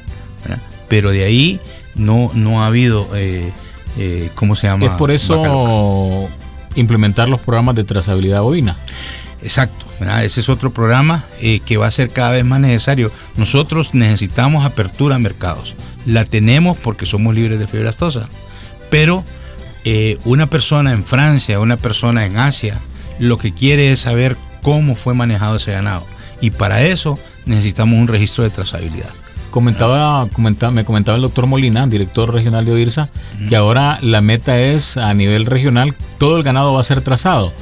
Pero 0.87 1.11
de 1.11 1.23
ahí 1.23 1.59
no, 1.93 2.31
no 2.33 2.63
ha 2.63 2.67
habido, 2.67 3.07
eh, 3.13 3.51
eh, 3.97 4.31
¿cómo 4.33 4.55
se 4.55 4.67
llama? 4.67 4.87
Es 4.87 4.91
por 4.93 5.11
eso 5.11 6.27
implementar 6.75 7.29
los 7.29 7.39
programas 7.39 7.75
de 7.75 7.83
trazabilidad 7.83 8.41
bovina. 8.41 8.77
Exacto, 9.43 9.85
ese 10.21 10.39
es 10.39 10.49
otro 10.49 10.71
programa 10.71 11.25
que 11.65 11.77
va 11.77 11.87
a 11.87 11.91
ser 11.91 12.11
cada 12.11 12.33
vez 12.33 12.45
más 12.45 12.59
necesario. 12.59 13.11
Nosotros 13.37 13.93
necesitamos 13.93 14.65
apertura 14.65 15.15
a 15.15 15.19
mercados. 15.19 15.75
La 16.05 16.25
tenemos 16.25 16.77
porque 16.77 17.05
somos 17.05 17.33
libres 17.33 17.59
de 17.59 17.67
fiebre 17.67 17.89
aftosa. 17.89 18.29
Pero 18.89 19.23
una 20.25 20.47
persona 20.47 20.91
en 20.91 21.03
Francia, 21.03 21.59
una 21.59 21.77
persona 21.77 22.25
en 22.25 22.37
Asia, 22.37 22.77
lo 23.19 23.37
que 23.37 23.51
quiere 23.51 23.91
es 23.91 23.99
saber 23.99 24.37
cómo 24.61 24.95
fue 24.95 25.15
manejado 25.15 25.55
ese 25.55 25.71
ganado. 25.71 26.05
Y 26.39 26.51
para 26.51 26.83
eso 26.83 27.17
necesitamos 27.45 27.99
un 27.99 28.07
registro 28.07 28.43
de 28.43 28.51
trazabilidad. 28.51 29.09
Comentaba, 29.51 30.27
comentaba, 30.31 30.71
me 30.71 30.85
comentaba 30.85 31.17
el 31.17 31.21
doctor 31.21 31.45
Molina, 31.45 31.85
director 31.85 32.33
regional 32.33 32.65
de 32.65 32.71
OIRSA, 32.71 33.09
que 33.47 33.55
ahora 33.55 33.99
la 34.01 34.21
meta 34.21 34.59
es 34.59 34.97
a 34.97 35.13
nivel 35.13 35.45
regional, 35.45 35.93
todo 36.17 36.37
el 36.37 36.43
ganado 36.43 36.73
va 36.73 36.79
a 36.81 36.83
ser 36.83 37.01
trazado. 37.01 37.53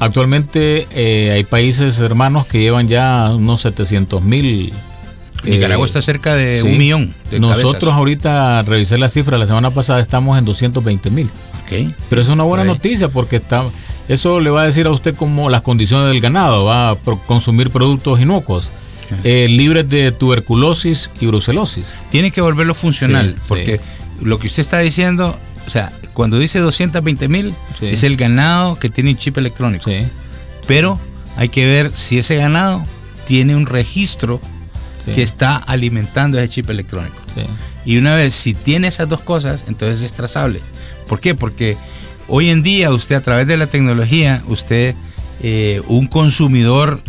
Actualmente 0.00 0.86
eh, 0.90 1.30
hay 1.32 1.44
países 1.44 1.98
hermanos 2.00 2.46
que 2.46 2.60
llevan 2.60 2.88
ya 2.88 3.30
unos 3.34 3.60
700 3.60 4.22
mil. 4.22 4.72
Nicaragua 5.44 5.86
está 5.86 6.00
cerca 6.02 6.34
de 6.34 6.62
un 6.62 6.78
millón. 6.78 7.14
Nosotros 7.38 7.92
ahorita 7.92 8.62
revisé 8.62 8.98
la 8.98 9.08
cifra 9.08 9.38
la 9.38 9.46
semana 9.46 9.70
pasada, 9.70 10.00
estamos 10.00 10.38
en 10.38 10.44
220 10.44 11.10
mil. 11.10 11.28
Pero 12.08 12.22
es 12.22 12.28
una 12.28 12.44
buena 12.44 12.64
noticia 12.64 13.08
porque 13.08 13.36
está, 13.36 13.64
eso 14.08 14.40
le 14.40 14.48
va 14.50 14.62
a 14.62 14.64
decir 14.64 14.86
a 14.86 14.90
usted 14.90 15.14
cómo 15.14 15.50
las 15.50 15.60
condiciones 15.62 16.08
del 16.08 16.20
ganado, 16.20 16.64
va 16.64 16.90
a 16.90 16.96
consumir 17.26 17.70
productos 17.70 18.20
inocuos. 18.20 18.70
Eh, 19.24 19.46
libres 19.48 19.88
de 19.88 20.12
tuberculosis 20.12 21.10
y 21.20 21.26
brucelosis. 21.26 21.86
Tiene 22.10 22.30
que 22.30 22.40
volverlo 22.40 22.74
funcional, 22.74 23.34
porque 23.46 23.80
lo 24.20 24.38
que 24.38 24.46
usted 24.46 24.60
está 24.60 24.78
diciendo, 24.80 25.38
o 25.66 25.70
sea, 25.70 25.92
cuando 26.14 26.38
dice 26.38 26.58
220 26.58 27.28
mil, 27.28 27.54
es 27.80 28.02
el 28.02 28.16
ganado 28.16 28.78
que 28.78 28.88
tiene 28.88 29.10
un 29.10 29.16
chip 29.16 29.38
electrónico. 29.38 29.90
Pero 30.66 30.98
hay 31.36 31.48
que 31.48 31.66
ver 31.66 31.92
si 31.94 32.18
ese 32.18 32.36
ganado 32.36 32.84
tiene 33.26 33.54
un 33.56 33.66
registro 33.66 34.40
que 35.14 35.22
está 35.22 35.56
alimentando 35.56 36.38
ese 36.38 36.48
chip 36.48 36.70
electrónico. 36.70 37.16
Y 37.84 37.96
una 37.96 38.14
vez, 38.14 38.34
si 38.34 38.52
tiene 38.52 38.88
esas 38.88 39.08
dos 39.08 39.20
cosas, 39.20 39.64
entonces 39.66 40.02
es 40.02 40.12
trazable. 40.12 40.60
¿Por 41.06 41.20
qué? 41.20 41.34
Porque 41.34 41.76
hoy 42.26 42.50
en 42.50 42.62
día 42.62 42.92
usted 42.92 43.16
a 43.16 43.22
través 43.22 43.46
de 43.46 43.56
la 43.56 43.66
tecnología, 43.66 44.42
usted, 44.46 44.94
eh, 45.42 45.80
un 45.86 46.06
consumidor 46.06 47.00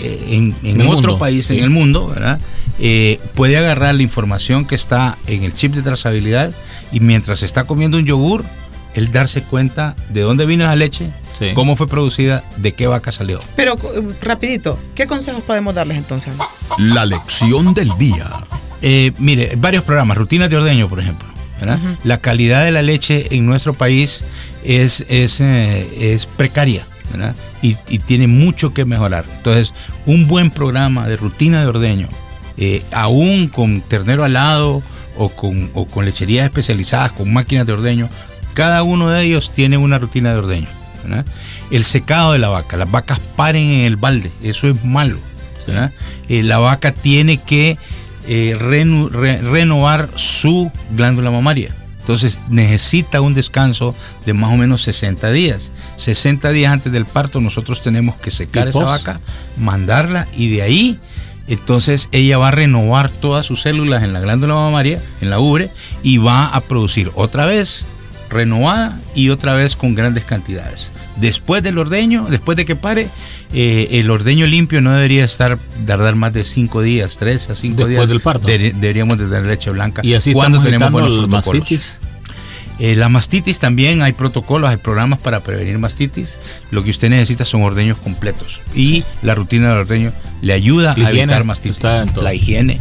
eh, 0.00 0.52
en, 0.62 0.80
otro 0.82 1.18
país, 1.18 1.50
en 1.50 1.62
el 1.62 1.70
mundo, 1.70 2.08
¿verdad? 2.08 2.40
Eh, 2.78 3.20
puede 3.34 3.56
agarrar 3.56 3.94
la 3.94 4.02
información 4.02 4.66
que 4.66 4.74
está 4.74 5.16
en 5.26 5.42
el 5.42 5.54
chip 5.54 5.74
de 5.74 5.82
trazabilidad 5.82 6.52
y 6.92 7.00
mientras 7.00 7.42
está 7.42 7.64
comiendo 7.64 7.96
un 7.96 8.04
yogur, 8.04 8.44
él 8.94 9.12
darse 9.12 9.42
cuenta 9.42 9.96
de 10.10 10.22
dónde 10.22 10.46
vino 10.46 10.64
esa 10.64 10.76
leche, 10.76 11.10
cómo 11.54 11.76
fue 11.76 11.86
producida, 11.86 12.44
de 12.56 12.72
qué 12.72 12.86
vaca 12.86 13.12
salió. 13.12 13.40
Pero 13.56 13.76
rapidito, 14.22 14.78
¿qué 14.94 15.06
consejos 15.06 15.42
podemos 15.42 15.74
darles 15.74 15.98
entonces? 15.98 16.34
La 16.78 17.04
lección 17.04 17.74
del 17.74 17.90
día. 17.98 18.26
mire, 19.18 19.54
varios 19.56 19.82
programas, 19.84 20.16
rutinas 20.16 20.50
de 20.50 20.56
ordeño, 20.56 20.88
por 20.88 21.00
ejemplo. 21.00 21.36
La 22.04 22.18
calidad 22.18 22.64
de 22.64 22.70
la 22.70 22.82
leche 22.82 23.28
en 23.30 23.46
nuestro 23.46 23.74
país 23.74 24.24
es, 24.62 25.04
es, 25.08 25.40
eh, 25.40 26.18
precaria 26.36 26.86
y, 27.62 27.74
tiene 28.00 28.26
mucho 28.26 28.72
que 28.72 28.84
mejorar. 28.84 29.24
Entonces, 29.36 29.74
un 30.04 30.26
buen 30.26 30.50
programa 30.50 31.08
de 31.08 31.16
rutina 31.16 31.60
de 31.60 31.66
ordeño, 31.66 32.08
eh, 32.56 32.82
aún 32.92 33.48
con 33.48 33.80
ternero 33.80 34.24
alado 34.24 34.82
o 35.16 35.28
con, 35.30 35.70
o 35.74 35.86
con 35.86 36.04
lecherías 36.04 36.46
especializadas, 36.46 37.12
con 37.12 37.32
máquinas 37.32 37.66
de 37.66 37.72
ordeño, 37.72 38.08
cada 38.54 38.82
uno 38.82 39.10
de 39.10 39.24
ellos 39.24 39.52
tiene 39.52 39.76
una 39.76 39.98
rutina 39.98 40.32
de 40.32 40.38
ordeño. 40.38 40.68
El 41.70 41.84
secado 41.84 42.32
de 42.32 42.38
la 42.38 42.48
vaca, 42.48 42.76
las 42.76 42.90
vacas 42.90 43.20
paren 43.36 43.70
en 43.70 43.80
el 43.84 43.96
balde, 43.96 44.32
eso 44.42 44.68
es 44.68 44.84
malo. 44.84 45.18
Eh, 46.28 46.42
la 46.42 46.58
vaca 46.58 46.92
tiene 46.92 47.38
que 47.38 47.76
eh, 48.28 48.56
renovar 48.58 50.08
su 50.14 50.70
glándula 50.92 51.30
mamaria. 51.30 51.74
Entonces 52.06 52.40
necesita 52.48 53.20
un 53.20 53.34
descanso 53.34 53.92
de 54.24 54.32
más 54.32 54.52
o 54.52 54.56
menos 54.56 54.82
60 54.82 55.32
días. 55.32 55.72
60 55.96 56.52
días 56.52 56.72
antes 56.72 56.92
del 56.92 57.04
parto 57.04 57.40
nosotros 57.40 57.82
tenemos 57.82 58.14
que 58.14 58.30
secar 58.30 58.68
esa 58.68 58.84
vaca, 58.84 59.18
mandarla 59.56 60.28
y 60.36 60.48
de 60.50 60.62
ahí 60.62 61.00
entonces 61.48 62.08
ella 62.12 62.38
va 62.38 62.48
a 62.48 62.52
renovar 62.52 63.10
todas 63.10 63.44
sus 63.44 63.62
células 63.62 64.04
en 64.04 64.12
la 64.12 64.20
glándula 64.20 64.54
mamaria, 64.54 65.02
en 65.20 65.30
la 65.30 65.40
ubre, 65.40 65.70
y 66.04 66.18
va 66.18 66.46
a 66.46 66.60
producir 66.60 67.10
otra 67.16 67.44
vez 67.44 67.84
renovada 68.30 68.98
y 69.14 69.30
otra 69.30 69.54
vez 69.54 69.76
con 69.76 69.94
grandes 69.94 70.24
cantidades. 70.24 70.92
Después 71.16 71.62
del 71.62 71.78
ordeño, 71.78 72.26
después 72.28 72.56
de 72.56 72.64
que 72.64 72.76
pare, 72.76 73.08
eh, 73.52 73.88
el 73.92 74.10
ordeño 74.10 74.46
limpio 74.46 74.80
no 74.80 74.92
debería 74.92 75.24
estar 75.24 75.58
tardar 75.86 76.14
más 76.14 76.32
de 76.32 76.44
5 76.44 76.82
días, 76.82 77.16
3 77.18 77.50
a 77.50 77.54
5 77.54 77.76
días. 77.76 77.88
Después 77.88 78.08
del 78.08 78.20
parto. 78.20 78.46
deberíamos 78.48 79.18
de 79.18 79.26
tener 79.26 79.44
leche 79.44 79.70
blanca. 79.70 80.02
Y 80.04 80.14
así 80.14 80.32
cuando 80.32 80.62
tenemos 80.62 80.90
buenos 80.90 81.28
mastitis. 81.28 81.98
Eh, 82.78 82.94
la 82.94 83.08
mastitis 83.08 83.58
también 83.58 84.02
hay 84.02 84.12
protocolos, 84.12 84.68
hay 84.68 84.76
programas 84.76 85.18
para 85.18 85.40
prevenir 85.40 85.78
mastitis. 85.78 86.38
Lo 86.70 86.84
que 86.84 86.90
usted 86.90 87.08
necesita 87.08 87.44
son 87.44 87.62
ordeños 87.62 87.96
completos. 87.96 88.60
Y 88.74 89.04
la 89.22 89.34
rutina 89.34 89.70
del 89.70 89.78
ordeño 89.78 90.12
le 90.42 90.52
ayuda 90.52 90.92
a 90.92 91.10
evitar 91.10 91.44
mastitis. 91.44 91.82
La 92.16 92.34
higiene. 92.34 92.78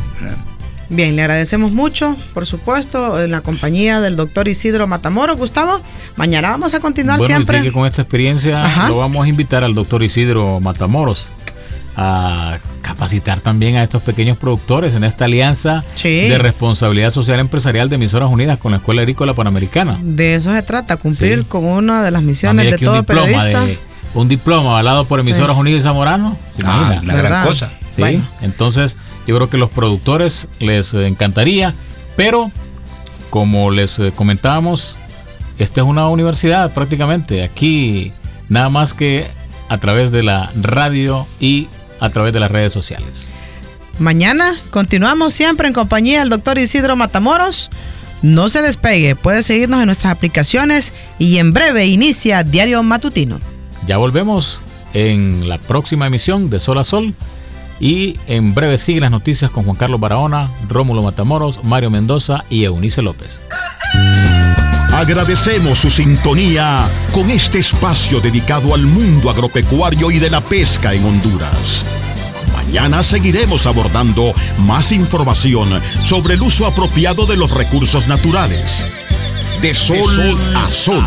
Bien, 0.89 1.15
le 1.15 1.24
agradecemos 1.24 1.71
mucho, 1.71 2.15
por 2.34 2.45
supuesto, 2.45 3.21
en 3.21 3.32
la 3.32 3.41
compañía 3.41 4.02
del 4.02 4.15
doctor 4.15 4.48
Isidro 4.48 4.88
Matamoros. 4.88 5.38
Gustavo, 5.38 5.82
mañana 6.15 6.52
vamos 6.52 6.74
a 6.74 6.80
continuar 6.80 7.17
bueno, 7.17 7.36
siempre. 7.36 7.62
que 7.62 7.71
con 7.71 7.86
esta 7.88 8.04
experiencia 8.04 8.88
lo 8.88 8.98
vamos 8.98 9.26
a 9.26 9.28
invitar 9.28 9.63
al 9.63 9.74
doctor 9.74 10.04
Isidro 10.04 10.60
Matamoros 10.60 11.32
a 11.98 12.58
capacitar 12.82 13.39
también 13.39 13.78
a 13.78 13.84
estos 13.84 14.02
pequeños 14.02 14.38
productores 14.38 14.93
en 14.95 15.04
esta 15.04 15.26
alianza 15.26 15.84
de 16.04 16.38
responsabilidad 16.38 17.10
social 17.10 17.39
empresarial 17.39 17.89
de 17.89 17.95
Emisoras 17.95 18.30
Unidas 18.30 18.60
con 18.60 18.71
la 18.71 18.78
Escuela 18.78 19.02
Agrícola 19.02 19.34
Panamericana. 19.34 19.98
De 20.02 20.36
eso 20.36 20.54
se 20.54 20.62
trata, 20.62 20.98
cumplir 20.98 21.45
con 21.45 21.65
una 21.65 22.04
de 22.04 22.12
las 22.12 22.21
misiones 22.21 22.69
de 22.69 22.78
todo 22.78 23.04
periodista. 23.04 23.65
un 24.13 24.28
diploma 24.28 24.71
avalado 24.71 25.06
por 25.06 25.19
Emisoras 25.19 25.58
Unidas 25.58 25.82
y 25.82 25.84
Zamorano. 25.84 26.38
Ah, 26.63 27.00
una 27.02 27.15
gran 27.15 27.45
cosa. 27.45 27.71
Sí, 27.95 28.21
entonces 28.41 28.98
yo 29.28 29.36
creo 29.36 29.50
que 29.50 29.58
los 29.58 29.70
productores 29.70 30.48
les 30.60 30.94
encantaría, 30.94 31.74
pero 32.16 32.52
como 33.30 33.72
les 33.72 34.00
comentábamos, 34.16 34.98
esta 35.58 35.82
es 35.82 35.88
una 35.88 36.08
universidad 36.10 36.74
prácticamente. 36.74 37.44
Aquí 37.44 38.12
nada 38.50 38.70
más 38.70 38.94
que 38.94 39.28
a 39.70 39.78
través 39.78 40.12
de 40.12 40.24
la 40.24 40.52
radio 40.62 41.28
y 41.40 41.68
a 42.00 42.10
través 42.10 42.34
de 42.34 42.40
las 42.40 42.52
redes 42.52 42.74
sociales. 42.74 43.32
Mañana 44.00 44.56
continuamos 44.72 45.34
siempre 45.34 45.68
en 45.68 45.74
compañía 45.74 46.20
del 46.20 46.30
doctor 46.30 46.58
Isidro 46.58 46.96
Matamoros. 46.96 47.70
No 48.22 48.50
se 48.50 48.62
despegue, 48.62 49.16
puede 49.16 49.44
seguirnos 49.44 49.80
en 49.80 49.86
nuestras 49.86 50.12
aplicaciones 50.12 50.94
y 51.20 51.38
en 51.38 51.54
breve 51.54 51.86
inicia 51.86 52.44
Diario 52.44 52.84
Matutino. 52.84 53.40
Ya 53.88 53.98
volvemos 53.98 54.62
en 54.94 55.48
la 55.48 55.58
próxima 55.58 56.08
emisión 56.08 56.50
de 56.50 56.60
Sol 56.60 56.78
a 56.80 56.84
Sol 56.84 57.14
y 57.80 58.18
en 58.28 58.54
breve 58.54 58.78
sigue 58.78 59.00
las 59.00 59.12
noticias 59.12 59.52
con 59.52 59.64
Juan 59.64 59.76
Carlos 59.76 60.00
Barahona, 60.00 60.52
Rómulo 60.68 61.04
Matamoros, 61.04 61.64
Mario 61.64 61.90
Mendoza 61.90 62.46
y 62.50 62.64
Eunice 62.64 63.02
López. 63.02 63.42
Agradecemos 64.94 65.80
su 65.80 65.90
sintonía 65.90 66.88
con 67.14 67.30
este 67.30 67.60
espacio 67.60 68.22
dedicado 68.22 68.74
al 68.74 68.84
mundo 68.84 69.30
agropecuario 69.30 70.10
y 70.10 70.20
de 70.20 70.30
la 70.30 70.40
pesca 70.42 70.94
en 70.94 71.04
Honduras. 71.04 71.84
Mañana 72.54 73.04
seguiremos 73.04 73.66
abordando 73.66 74.34
más 74.60 74.92
información 74.92 75.82
sobre 76.04 76.36
el 76.36 76.42
uso 76.42 76.66
apropiado 76.66 77.26
de 77.26 77.36
los 77.36 77.52
recursos 77.52 78.08
naturales. 78.08 78.88
De 79.62 79.74
sol, 79.74 80.38
a, 80.56 80.70
sol, 80.70 81.04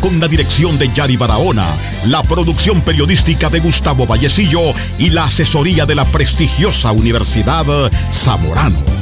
con 0.00 0.20
la 0.20 0.28
dirección 0.28 0.78
de 0.78 0.92
Yari 0.92 1.16
Barahona, 1.16 1.66
la 2.04 2.22
producción 2.22 2.82
periodística 2.82 3.48
de 3.48 3.60
Gustavo 3.60 4.06
Vallecillo 4.06 4.74
y 4.98 5.10
la 5.10 5.24
asesoría 5.24 5.86
de 5.86 5.94
la 5.94 6.04
prestigiosa 6.04 6.92
Universidad 6.92 7.64
Zamorano. 8.12 8.93